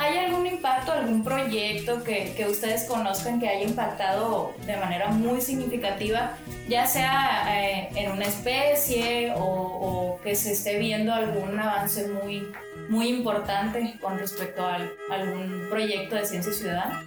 ¿Hay 0.00 0.16
algún 0.16 0.46
impacto, 0.46 0.92
algún 0.92 1.24
proyecto 1.24 2.04
que, 2.04 2.32
que, 2.36 2.46
ustedes 2.46 2.84
conozcan 2.84 3.40
que 3.40 3.48
haya 3.48 3.64
impactado 3.64 4.54
de 4.64 4.76
manera 4.76 5.08
muy 5.08 5.40
significativa, 5.40 6.36
ya 6.68 6.86
sea 6.86 7.44
eh, 7.50 7.88
en 7.96 8.12
una 8.12 8.26
especie 8.26 9.32
o, 9.34 9.42
o, 9.42 10.20
que 10.22 10.36
se 10.36 10.52
esté 10.52 10.78
viendo 10.78 11.12
algún 11.12 11.58
avance 11.58 12.06
muy, 12.06 12.46
muy 12.88 13.08
importante 13.08 13.94
con 14.00 14.18
respecto 14.20 14.64
a 14.64 14.78
algún 15.10 15.66
proyecto 15.68 16.14
de 16.14 16.26
ciencia 16.26 16.52
ciudadana? 16.52 17.04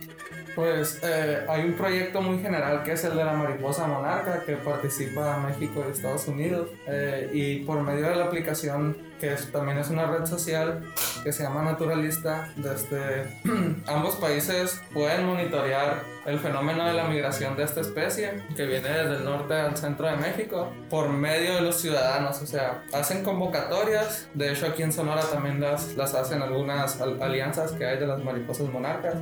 Pues 0.56 1.00
eh, 1.04 1.46
hay 1.48 1.66
un 1.66 1.74
proyecto 1.74 2.22
muy 2.22 2.40
general 2.40 2.84
que 2.84 2.94
es 2.94 3.04
el 3.04 3.16
de 3.16 3.24
la 3.24 3.34
mariposa 3.34 3.88
monarca 3.88 4.44
que 4.46 4.54
participa 4.58 5.38
México 5.38 5.84
y 5.88 5.92
Estados 5.92 6.28
Unidos 6.28 6.70
eh, 6.88 7.30
y 7.34 7.60
por 7.60 7.82
medio 7.82 8.10
de 8.10 8.16
la 8.16 8.26
aplicación 8.26 8.98
que 9.22 9.36
también 9.52 9.78
es 9.78 9.90
una 9.90 10.08
red 10.08 10.26
social 10.26 10.84
que 11.24 11.32
se 11.32 11.44
llama 11.44 11.62
Naturalista, 11.62 12.50
desde 12.56 13.28
ambos 13.88 14.16
países 14.16 14.82
pueden 14.92 15.28
monitorear 15.28 16.02
el 16.26 16.40
fenómeno 16.40 16.88
de 16.88 16.94
la 16.94 17.04
migración 17.04 17.56
de 17.56 17.64
esta 17.64 17.82
especie 17.82 18.44
que 18.56 18.66
viene 18.66 18.90
desde 18.90 19.18
el 19.18 19.24
norte 19.24 19.54
al 19.54 19.78
centro 19.78 20.08
de 20.08 20.18
México 20.18 20.72
por 20.90 21.10
medio 21.10 21.56
de 21.56 21.62
los 21.62 21.80
ciudadanos, 21.80 22.42
o 22.42 22.48
sea, 22.48 22.84
hacen 22.94 23.24
convocatorias, 23.24 24.28
de 24.34 24.52
hecho 24.52 24.66
aquí 24.66 24.82
en 24.82 24.92
Sonora 24.92 25.22
también 25.22 25.62
las, 25.62 25.96
las 25.96 26.16
hacen 26.16 26.42
algunas 26.42 27.00
alianzas 27.00 27.74
que 27.74 27.86
hay 27.86 28.00
de 28.00 28.08
las 28.08 28.24
mariposas 28.24 28.68
monarcas 28.70 29.16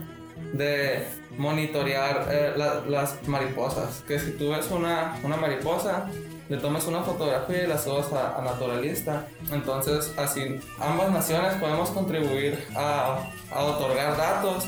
de 0.54 1.08
monitorear 1.38 2.28
eh, 2.32 2.54
las 2.88 3.28
mariposas. 3.28 4.04
Que 4.08 4.20
si 4.20 4.32
tú 4.32 4.52
ves 4.52 4.70
una, 4.72 5.18
una, 5.24 5.38
mariposa, 5.38 6.10
le 6.50 6.58
tomes 6.58 6.86
una 6.86 7.02
fotografía 7.02 7.64
y 7.64 7.68
la 7.68 7.78
subas 7.78 8.12
a, 8.14 8.42
Naturalista. 8.42 9.28
Entonces, 9.52 10.14
así 10.18 10.60
ambas 10.80 11.12
naciones 11.12 11.56
podemos 11.56 11.90
contribuir 11.92 12.68
a, 12.76 13.32
a 13.52 13.64
otorgar 13.64 14.18
datos 14.18 14.66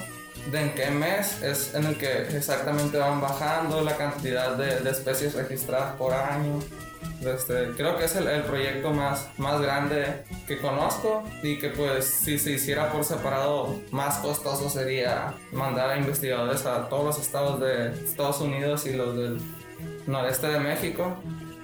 de 0.51 0.59
en 0.61 0.73
qué 0.73 0.89
mes 0.89 1.41
es 1.43 1.75
en 1.75 1.85
el 1.85 1.97
que 1.97 2.23
exactamente 2.35 2.97
van 2.97 3.21
bajando 3.21 3.81
la 3.81 3.95
cantidad 3.95 4.55
de, 4.55 4.79
de 4.79 4.89
especies 4.89 5.35
registradas 5.35 5.93
por 5.97 6.13
año 6.13 6.59
este, 7.22 7.72
creo 7.78 7.98
que 7.98 8.06
es 8.06 8.16
el, 8.16 8.28
el, 8.28 8.42
proyecto 8.42 8.92
más, 8.92 9.30
más 9.38 9.62
grande 9.62 10.24
que 10.48 10.58
conozco 10.58 11.24
y 11.44 11.58
que 11.60 11.70
pues 11.70 12.06
si 12.06 12.40
se 12.40 12.54
hiciera 12.54 12.92
por 12.92 13.04
separado 13.04 13.80
más 13.92 14.18
costoso 14.18 14.70
sería 14.70 15.36
mandar 15.51 15.92
a 15.92 15.98
investigadores 15.98 16.66
a 16.66 16.90
todos 16.90 17.06
los 17.06 17.20
estados 17.20 17.60
de 17.60 17.90
Estados 18.06 18.42
Unidos 18.42 18.86
y 18.88 18.94
los 18.94 19.16
del 19.16 19.40
noreste 20.08 20.48
de 20.48 20.60
México 20.60 21.16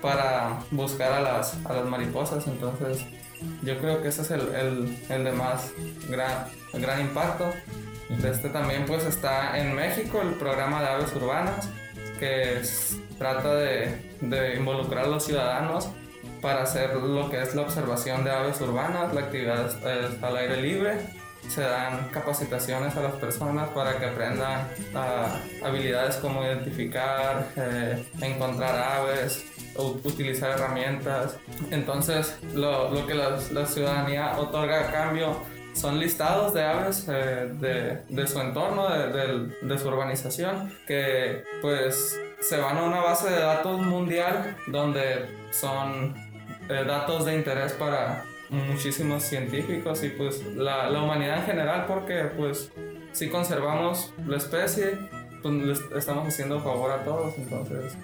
para 0.01 0.59
buscar 0.71 1.11
a 1.11 1.21
las, 1.21 1.57
a 1.65 1.73
las 1.73 1.85
mariposas. 1.85 2.45
Entonces 2.47 3.03
yo 3.63 3.77
creo 3.79 4.01
que 4.01 4.09
ese 4.09 4.21
es 4.21 4.31
el, 4.31 4.41
el, 4.55 5.05
el 5.09 5.23
de 5.23 5.31
más 5.31 5.71
gran, 6.09 6.47
gran 6.73 7.01
impacto. 7.01 7.51
Este 8.23 8.49
también 8.49 8.85
pues 8.85 9.05
está 9.05 9.57
en 9.57 9.75
México 9.75 10.21
el 10.21 10.35
programa 10.35 10.81
de 10.81 10.87
aves 10.87 11.13
urbanas 11.15 11.67
que 12.19 12.61
trata 13.17 13.55
de, 13.55 13.95
de, 14.21 14.55
involucrar 14.55 15.05
a 15.05 15.07
los 15.07 15.25
ciudadanos 15.25 15.89
para 16.41 16.63
hacer 16.63 16.95
lo 16.95 17.29
que 17.29 17.41
es 17.41 17.55
la 17.55 17.63
observación 17.63 18.23
de 18.23 18.31
aves 18.31 18.59
urbanas, 18.61 19.13
la 19.13 19.21
actividad 19.21 19.71
al 20.23 20.37
aire 20.37 20.61
libre. 20.61 20.97
Se 21.49 21.61
dan 21.61 22.09
capacitaciones 22.09 22.95
a 22.97 23.01
las 23.01 23.13
personas 23.13 23.69
para 23.69 23.97
que 23.97 24.05
aprendan 24.05 24.67
ah, 24.93 25.39
habilidades 25.63 26.17
como 26.17 26.43
identificar, 26.43 27.47
eh, 27.55 28.05
encontrar 28.21 28.75
aves, 28.75 29.45
utilizar 30.03 30.51
herramientas. 30.51 31.37
Entonces, 31.71 32.37
lo, 32.53 32.91
lo 32.91 33.07
que 33.07 33.13
la, 33.13 33.37
la 33.51 33.65
ciudadanía 33.65 34.37
otorga 34.37 34.89
a 34.89 34.91
cambio 34.91 35.37
son 35.77 35.99
listados 35.99 36.53
de 36.53 36.63
aves 36.63 37.05
eh, 37.07 37.49
de, 37.59 38.01
de, 38.09 38.27
su 38.27 38.39
entorno, 38.39 38.89
de, 38.89 39.47
de, 39.61 39.77
su 39.77 39.87
urbanización, 39.87 40.75
que 40.87 41.43
pues 41.61 42.19
se 42.39 42.57
van 42.57 42.77
a 42.77 42.83
una 42.83 43.01
base 43.01 43.29
de 43.29 43.39
datos 43.39 43.81
mundial 43.81 44.55
donde 44.67 45.25
son 45.51 46.15
eh, 46.69 46.83
datos 46.85 47.25
de 47.25 47.35
interés 47.35 47.73
para 47.73 48.23
muchísimos 48.49 49.23
científicos 49.23 50.03
y 50.03 50.09
pues 50.09 50.45
la, 50.55 50.89
la, 50.89 51.01
humanidad 51.01 51.39
en 51.39 51.45
general 51.45 51.85
porque 51.85 52.29
pues 52.37 52.71
si 53.11 53.29
conservamos 53.29 54.13
la 54.25 54.37
especie 54.37 54.97
pues 55.41 55.79
estamos 55.95 56.27
haciendo 56.27 56.61
favor 56.61 56.91
a 56.91 57.03
todos 57.03 57.37
entonces 57.37 57.97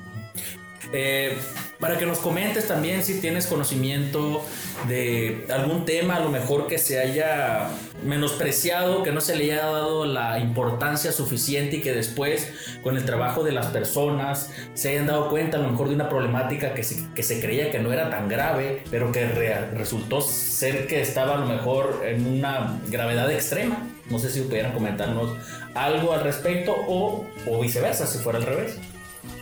eh, 0.93 1.38
para 1.79 1.97
que 1.97 2.06
nos 2.06 2.19
comentes 2.19 2.67
también 2.67 3.03
si 3.03 3.19
tienes 3.19 3.45
conocimiento 3.47 4.45
de 4.88 5.45
algún 5.51 5.84
tema, 5.84 6.15
a 6.15 6.19
lo 6.21 6.29
mejor 6.29 6.67
que 6.67 6.77
se 6.77 6.99
haya 6.99 7.67
menospreciado, 8.06 9.03
que 9.03 9.12
no 9.12 9.19
se 9.19 9.36
le 9.36 9.51
haya 9.51 9.65
dado 9.65 10.06
la 10.06 10.39
importancia 10.39 11.12
suficiente 11.12 11.77
y 11.77 11.82
que 11.82 11.91
después, 11.91 12.47
con 12.84 12.95
el 12.95 13.03
trabajo 13.03 13.43
de 13.43 13.51
las 13.51 13.65
personas, 13.67 14.51
se 14.75 14.91
hayan 14.91 15.08
dado 15.08 15.29
cuenta 15.29 15.58
a 15.58 15.62
lo 15.62 15.71
mejor 15.71 15.89
de 15.89 15.95
una 15.95 16.10
problemática 16.10 16.73
que 16.73 16.84
se, 16.84 17.12
que 17.13 17.23
se 17.23 17.41
creía 17.41 17.71
que 17.71 17.79
no 17.79 17.91
era 17.91 18.10
tan 18.10 18.29
grave, 18.29 18.84
pero 18.89 19.12
que 19.12 19.25
resultó 19.73 20.21
ser 20.21 20.88
que 20.88 21.01
estaba 21.01 21.36
a 21.36 21.38
lo 21.39 21.47
mejor 21.47 22.03
en 22.06 22.25
una 22.27 22.79
gravedad 22.88 23.29
extrema. 23.32 23.89
No 24.10 24.19
sé 24.19 24.29
si 24.29 24.41
pudieran 24.41 24.73
comentarnos 24.73 25.32
algo 25.73 26.13
al 26.13 26.23
respecto 26.23 26.75
o, 26.88 27.25
o 27.47 27.62
viceversa, 27.62 28.06
si 28.06 28.19
fuera 28.19 28.38
al 28.39 28.45
revés 28.45 28.77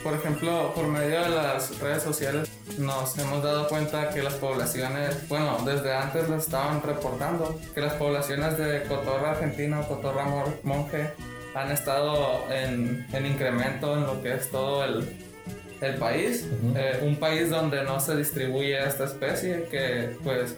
por 0.03 0.13
ejemplo, 0.13 0.73
por 0.73 0.87
medio 0.87 1.21
de 1.23 1.29
las 1.29 1.79
redes 1.79 2.03
sociales 2.03 2.49
nos 2.77 3.17
hemos 3.17 3.43
dado 3.43 3.67
cuenta 3.67 4.09
que 4.09 4.23
las 4.23 4.33
poblaciones, 4.35 5.27
bueno, 5.27 5.57
desde 5.65 5.93
antes 5.93 6.29
lo 6.29 6.37
estaban 6.37 6.81
reportando, 6.81 7.59
que 7.73 7.81
las 7.81 7.93
poblaciones 7.93 8.57
de 8.57 8.83
cotorra 8.83 9.31
argentina 9.31 9.79
o 9.79 9.87
cotorra 9.87 10.25
monje 10.63 11.11
han 11.53 11.71
estado 11.71 12.45
en, 12.51 13.05
en, 13.11 13.25
incremento 13.25 13.95
en 13.97 14.03
lo 14.03 14.21
que 14.21 14.35
es 14.35 14.49
todo 14.49 14.85
el, 14.85 15.07
el 15.81 15.95
país. 15.95 16.47
Eh, 16.75 16.99
un 17.03 17.17
país 17.17 17.49
donde 17.49 17.83
no 17.83 17.99
se 17.99 18.15
distribuye 18.15 18.81
esta 18.81 19.05
especie 19.05 19.67
que 19.69 20.15
pues 20.23 20.55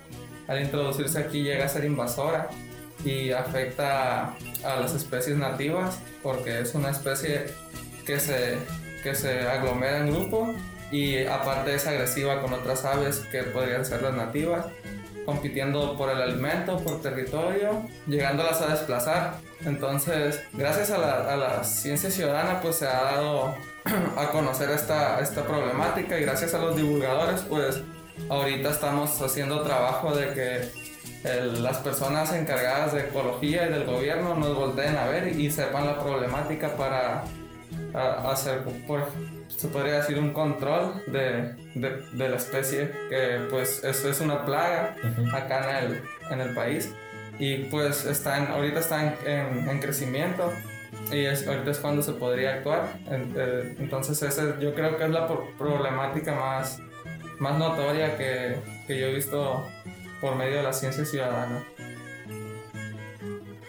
al 0.48 0.62
introducirse 0.62 1.20
aquí 1.20 1.44
llega 1.44 1.66
a 1.66 1.70
ser 1.70 1.86
invasora 1.86 2.50
y 3.04 3.32
afecta 3.32 4.36
a 4.64 4.80
las 4.80 4.94
especies 4.94 5.38
nativas 5.38 5.98
porque 6.22 6.62
es 6.62 6.76
una 6.76 6.92
especie 6.92 7.46
que 8.06 8.20
se 8.20 8.58
que 9.04 9.14
se 9.14 9.48
aglomera 9.48 10.00
en 10.00 10.12
grupo 10.12 10.56
y 10.92 11.26
aparte 11.26 11.76
es 11.76 11.86
agresiva 11.88 12.42
con 12.42 12.54
otras 12.54 12.86
aves 12.86 13.20
que 13.32 13.44
podrían 13.44 13.84
ser 13.84 14.02
las 14.02 14.14
nativas, 14.14 14.68
compitiendo 15.26 15.98
por 15.98 16.10
el 16.10 16.22
alimento, 16.22 16.78
por 16.78 17.02
territorio, 17.02 17.84
llegándolas 18.08 18.62
a 18.62 18.68
desplazar. 18.68 19.36
Entonces, 19.66 20.42
gracias 20.54 20.92
a 20.92 20.98
la, 21.00 21.34
a 21.34 21.36
la 21.36 21.64
ciencia 21.64 22.12
ciudadana, 22.12 22.62
pues 22.62 22.78
se 22.78 22.88
ha 22.88 23.04
dado 23.04 23.56
a 24.18 24.28
conocer 24.32 24.70
esta, 24.70 25.20
esta 25.20 25.44
problemática 25.44 26.20
y 26.20 26.24
gracias 26.24 26.54
a 26.54 26.60
los 26.60 26.76
divulgadores, 26.76 27.42
pues 27.42 27.82
ahorita 28.30 28.70
estamos 28.70 29.20
haciendo 29.22 29.62
trabajo 29.64 30.16
de 30.16 30.34
que 30.34 30.84
las 31.24 31.78
personas 31.78 32.34
encargadas 32.34 32.94
de 32.94 33.02
ecología 33.02 33.68
y 33.68 33.72
del 33.72 33.86
gobierno 33.86 34.36
nos 34.36 34.56
volteen 34.56 34.96
a 34.98 35.06
ver 35.08 35.30
y 35.30 35.50
sepan 35.50 35.88
la 35.88 36.00
problemática 36.00 36.76
para 36.76 37.24
hacer, 37.94 38.64
por, 38.88 39.06
se 39.48 39.68
podría 39.68 39.96
decir, 39.96 40.18
un 40.18 40.34
control 40.34 41.04
de, 41.08 41.56
de, 41.76 42.02
de, 42.12 42.30
la 42.30 42.38
especie, 42.38 42.92
que 43.10 43.40
pues 43.50 43.84
eso 43.84 44.10
es 44.10 44.20
una 44.20 44.46
plaga 44.46 44.96
acá 45.34 45.80
en 45.80 45.86
el, 45.86 46.02
en 46.32 46.42
el 46.42 46.56
país. 46.56 46.92
Y 47.40 47.66
pues 47.66 48.06
está 48.06 48.52
ahorita 48.52 48.80
está 48.80 49.18
en, 49.26 49.68
en, 49.68 49.80
crecimiento 49.80 50.52
y 51.12 51.26
es, 51.26 51.48
ahorita 51.48 51.72
es 51.72 51.80
cuando 51.80 52.02
se 52.02 52.14
podría 52.14 52.56
actuar. 52.56 52.94
Eh, 53.10 53.76
entonces 53.80 54.22
ese 54.22 54.56
yo 54.60 54.74
creo 54.76 54.98
que 54.98 55.06
es 55.06 55.10
la 55.10 55.28
problemática 55.58 56.36
más, 56.36 56.80
más 57.40 57.58
notoria 57.58 58.18
que, 58.18 58.58
que 58.88 59.00
yo 59.00 59.08
he 59.08 59.14
visto 59.14 59.66
por 60.22 60.36
medio 60.36 60.58
de 60.58 60.64
la 60.64 60.74
ciencia 60.74 61.06
ciudadana. 61.06 61.64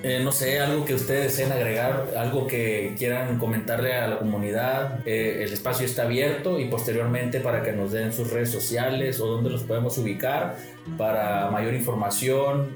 Eh, 0.06 0.20
no 0.22 0.32
sé, 0.32 0.60
algo 0.60 0.84
que 0.84 0.92
ustedes 0.92 1.34
deseen 1.34 1.50
agregar, 1.50 2.12
algo 2.14 2.46
que 2.46 2.94
quieran 2.98 3.38
comentarle 3.38 3.94
a 3.94 4.06
la 4.06 4.18
comunidad. 4.18 4.98
Eh, 5.06 5.44
el 5.44 5.50
espacio 5.50 5.86
está 5.86 6.02
abierto 6.02 6.60
y 6.60 6.66
posteriormente 6.66 7.40
para 7.40 7.62
que 7.62 7.72
nos 7.72 7.92
den 7.92 8.12
sus 8.12 8.30
redes 8.30 8.50
sociales 8.50 9.18
o 9.18 9.26
dónde 9.26 9.48
los 9.48 9.62
podemos 9.62 9.96
ubicar 9.96 10.56
para 10.98 11.50
mayor 11.50 11.72
información. 11.72 12.68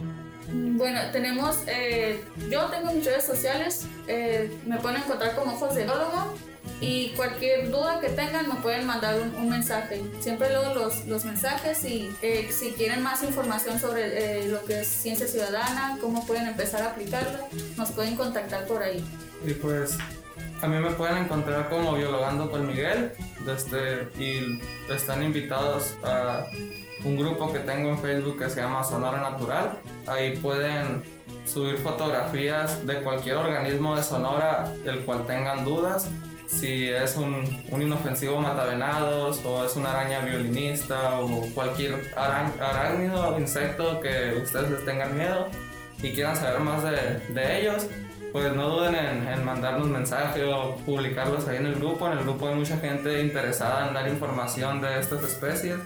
Bueno, 0.51 1.01
tenemos, 1.13 1.59
eh, 1.67 2.19
yo 2.49 2.65
tengo 2.71 2.93
mis 2.93 3.05
redes 3.05 3.25
sociales, 3.25 3.87
eh, 4.07 4.51
me 4.65 4.79
pueden 4.79 5.03
encontrar 5.03 5.35
como 5.35 5.53
Ojos 5.53 5.75
de 5.75 5.85
y 6.81 7.11
cualquier 7.17 7.71
duda 7.71 8.01
que 8.01 8.09
tengan 8.09 8.49
me 8.49 8.57
pueden 8.57 8.87
mandar 8.87 9.19
un, 9.21 9.49
mensaje. 9.49 10.03
Siempre 10.21 10.49
leo 10.51 10.75
los, 10.75 11.07
los 11.07 11.25
mensajes 11.25 11.85
y 11.85 12.11
eh, 12.23 12.49
si 12.53 12.73
quieren 12.73 13.03
más 13.03 13.23
información 13.23 13.81
sobre 13.81 14.47
lo 14.49 14.65
que 14.65 14.81
es 14.81 14.89
ciencia 14.89 15.27
ciudadana, 15.27 15.99
cómo 16.01 16.27
pueden 16.27 16.47
empezar 16.47 16.83
a 16.83 16.91
aplicarla, 16.91 17.41
nos 17.77 17.91
pueden 17.93 18.15
contactar 18.15 18.67
por 18.67 18.83
ahí. 18.83 19.05
Y 19.45 19.55
pues 19.55 19.99
a 20.61 20.67
mí 20.67 20.77
me 20.79 20.91
pueden 20.91 21.19
encontrar 21.19 21.69
como 21.69 21.95
Biologando 21.95 22.51
con 22.51 22.67
Miguel 22.67 23.13
desde, 23.45 24.09
y 24.19 24.61
están 24.93 25.23
invitados 25.23 25.95
a 26.03 26.47
un 27.05 27.17
grupo 27.17 27.53
que 27.53 27.61
tengo 27.61 27.91
en 27.91 27.99
Facebook 27.99 28.39
que 28.39 28.51
se 28.51 28.61
llama 28.61 28.83
Sonora 28.85 29.21
Natural. 29.21 29.79
Ahí 30.07 30.37
pueden 30.37 31.03
subir 31.45 31.79
fotografías 31.79 32.87
de 32.87 33.01
cualquier 33.03 33.37
organismo 33.37 33.97
de 33.97 34.03
Sonora 34.03 34.73
del 34.85 35.01
cual 35.01 35.27
tengan 35.27 35.65
dudas. 35.65 36.09
Si 36.49 36.89
es 36.89 37.17
un, 37.17 37.63
un 37.71 37.83
inofensivo 37.83 38.41
matavenados 38.41 39.45
o 39.45 39.65
es 39.65 39.77
una 39.77 39.91
araña 39.91 40.21
violinista 40.21 41.21
o 41.21 41.43
cualquier 41.55 42.13
arácnido 42.17 43.35
o 43.35 43.39
insecto 43.39 44.01
que 44.01 44.41
ustedes 44.43 44.71
les 44.71 44.85
tengan 44.85 45.17
miedo 45.17 45.49
y 46.03 46.13
quieran 46.13 46.37
saber 46.37 46.61
más 46.61 46.83
de, 46.83 47.21
de 47.35 47.61
ellos, 47.61 47.87
pues 48.33 48.55
no 48.55 48.69
duden 48.71 48.95
en, 48.95 49.29
en, 49.29 49.45
mandarnos 49.45 49.89
mensaje 49.89 50.45
o 50.45 50.77
publicarlos 50.87 51.47
ahí 51.49 51.59
en 51.59 51.67
el 51.67 51.75
grupo. 51.75 52.07
En 52.07 52.19
el 52.19 52.25
grupo 52.25 52.49
hay 52.49 52.55
mucha 52.55 52.79
gente 52.79 53.21
interesada 53.21 53.89
en 53.89 53.95
dar 53.95 54.09
información 54.09 54.81
de 54.81 54.99
estas 54.99 55.23
especies 55.25 55.77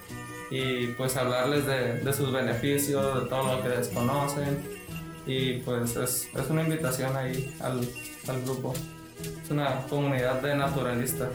y 0.51 0.89
pues 0.89 1.17
hablarles 1.17 1.67
de, 1.67 2.01
de 2.01 2.13
sus 2.13 2.33
beneficios, 2.33 3.23
de 3.23 3.29
todo 3.29 3.57
lo 3.57 3.63
que 3.63 3.69
desconocen. 3.69 4.63
Y 5.27 5.55
pues 5.59 5.97
es, 5.97 6.29
es 6.35 6.51
una 6.51 6.63
invitación 6.63 7.17
ahí 7.17 7.57
al, 7.61 7.81
al 8.29 8.43
grupo. 8.43 8.75
Es 9.43 9.51
una 9.51 9.83
comunidad 9.89 10.41
de 10.43 10.55
naturalistas. 10.55 11.31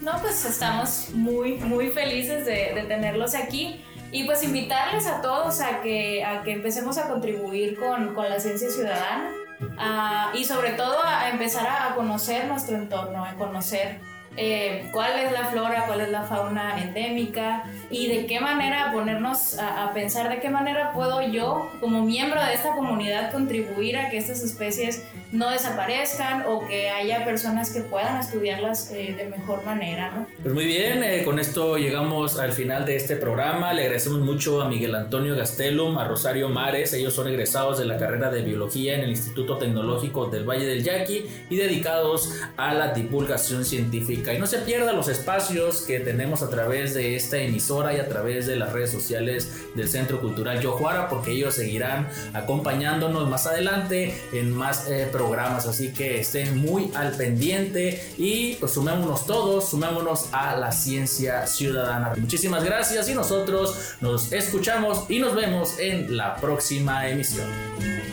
No, 0.00 0.12
pues 0.20 0.44
estamos 0.44 1.10
muy, 1.14 1.54
muy 1.54 1.88
felices 1.88 2.44
de, 2.44 2.72
de 2.74 2.82
tenerlos 2.88 3.34
aquí. 3.34 3.84
Y 4.12 4.24
pues 4.24 4.42
invitarles 4.42 5.06
a 5.06 5.22
todos 5.22 5.60
a 5.62 5.80
que, 5.80 6.22
a 6.22 6.42
que 6.42 6.52
empecemos 6.52 6.98
a 6.98 7.08
contribuir 7.08 7.78
con, 7.78 8.14
con 8.14 8.28
la 8.28 8.38
ciencia 8.38 8.68
ciudadana 8.68 9.30
ah, 9.78 10.32
y 10.34 10.44
sobre 10.44 10.72
todo 10.72 11.02
a 11.02 11.30
empezar 11.30 11.66
a 11.66 11.94
conocer 11.94 12.46
nuestro 12.46 12.76
entorno, 12.76 13.24
a 13.24 13.32
conocer 13.34 14.00
eh, 14.36 14.88
cuál 14.92 15.18
es 15.18 15.32
la 15.32 15.46
flora, 15.46 15.84
cuál 15.86 16.00
es 16.00 16.08
la 16.08 16.22
fauna 16.22 16.82
endémica 16.82 17.64
y 17.90 18.08
de 18.08 18.26
qué 18.26 18.40
manera 18.40 18.90
ponernos 18.92 19.58
a, 19.58 19.92
pensar 19.92 20.30
de 20.30 20.40
qué 20.40 20.48
manera 20.48 20.92
puedo 20.94 21.20
yo 21.22 21.70
como 21.80 22.02
miembro 22.02 22.42
de 22.42 22.54
esta 22.54 22.74
comunidad 22.74 23.30
contribuir 23.30 23.98
a 23.98 24.08
que 24.08 24.16
estas 24.16 24.42
especies 24.42 25.04
no 25.32 25.50
desaparezcan 25.50 26.44
o 26.46 26.66
que 26.66 26.88
haya 26.88 27.24
personas 27.24 27.72
que 27.72 27.80
puedan 27.80 28.18
estudiarlas 28.20 28.90
eh, 28.92 29.14
de 29.16 29.26
mejor 29.26 29.64
manera. 29.64 30.12
¿no? 30.12 30.26
Pues 30.42 30.54
muy 30.54 30.66
bien, 30.66 31.02
eh, 31.02 31.24
con 31.24 31.38
esto 31.38 31.76
llegamos 31.76 32.38
al 32.38 32.52
final 32.52 32.86
de 32.86 32.96
este 32.96 33.16
programa. 33.16 33.72
Le 33.74 33.82
agradecemos 33.82 34.20
mucho 34.20 34.62
a 34.62 34.68
Miguel 34.68 34.94
Antonio 34.94 35.36
Gastelum, 35.36 35.98
a 35.98 36.08
Rosario 36.08 36.48
Mares. 36.48 36.92
Ellos 36.94 37.14
son 37.14 37.28
egresados 37.28 37.78
de 37.78 37.84
la 37.84 37.98
carrera 37.98 38.30
de 38.30 38.42
biología 38.42 38.94
en 38.94 39.02
el 39.02 39.10
Instituto 39.10 39.58
Tecnológico 39.58 40.26
del 40.26 40.48
Valle 40.48 40.66
del 40.66 40.82
Yaqui 40.82 41.26
y 41.50 41.56
dedicados 41.56 42.34
a 42.56 42.72
la 42.72 42.92
divulgación 42.92 43.64
científica. 43.64 44.21
Y 44.30 44.38
no 44.38 44.46
se 44.46 44.58
pierdan 44.58 44.96
los 44.96 45.08
espacios 45.08 45.82
que 45.82 45.98
tenemos 45.98 46.42
a 46.42 46.48
través 46.48 46.94
de 46.94 47.16
esta 47.16 47.38
emisora 47.38 47.94
y 47.94 47.98
a 47.98 48.08
través 48.08 48.46
de 48.46 48.56
las 48.56 48.72
redes 48.72 48.90
sociales 48.90 49.50
del 49.74 49.88
Centro 49.88 50.20
Cultural 50.20 50.60
Yojuara, 50.60 51.08
porque 51.08 51.32
ellos 51.32 51.54
seguirán 51.54 52.08
acompañándonos 52.32 53.28
más 53.28 53.46
adelante 53.46 54.14
en 54.32 54.52
más 54.52 54.88
eh, 54.88 55.08
programas, 55.10 55.66
así 55.66 55.92
que 55.92 56.20
estén 56.20 56.58
muy 56.58 56.90
al 56.94 57.12
pendiente 57.12 58.12
y 58.16 58.54
pues 58.54 58.72
sumémonos 58.72 59.26
todos, 59.26 59.68
sumémonos 59.70 60.28
a 60.32 60.56
la 60.56 60.70
ciencia 60.72 61.46
ciudadana. 61.46 62.12
Muchísimas 62.16 62.64
gracias 62.64 63.08
y 63.08 63.14
nosotros 63.14 63.96
nos 64.00 64.32
escuchamos 64.32 65.04
y 65.08 65.18
nos 65.18 65.34
vemos 65.34 65.78
en 65.78 66.16
la 66.16 66.36
próxima 66.36 67.08
emisión. 67.08 68.11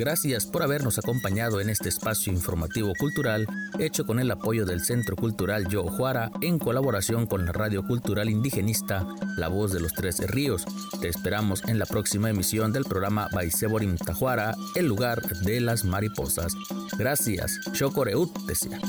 Gracias 0.00 0.46
por 0.46 0.62
habernos 0.62 0.98
acompañado 0.98 1.60
en 1.60 1.68
este 1.68 1.90
espacio 1.90 2.32
informativo 2.32 2.94
cultural 2.98 3.46
hecho 3.78 4.06
con 4.06 4.18
el 4.18 4.30
apoyo 4.30 4.64
del 4.64 4.80
Centro 4.80 5.14
Cultural 5.14 5.68
Yo 5.68 5.82
Juara 5.82 6.30
en 6.40 6.58
colaboración 6.58 7.26
con 7.26 7.44
la 7.44 7.52
Radio 7.52 7.86
Cultural 7.86 8.30
Indigenista 8.30 9.06
La 9.36 9.48
Voz 9.48 9.72
de 9.72 9.80
los 9.80 9.92
Tres 9.92 10.16
Ríos. 10.30 10.64
Te 11.02 11.08
esperamos 11.08 11.62
en 11.68 11.78
la 11.78 11.84
próxima 11.84 12.30
emisión 12.30 12.72
del 12.72 12.84
programa 12.84 13.28
Baiseborim 13.34 13.98
Tajuara, 13.98 14.56
el 14.74 14.86
lugar 14.86 15.20
de 15.20 15.60
las 15.60 15.84
mariposas. 15.84 16.54
Gracias. 16.96 17.60
Chocoreut, 17.74 18.30
decía. 18.46 18.80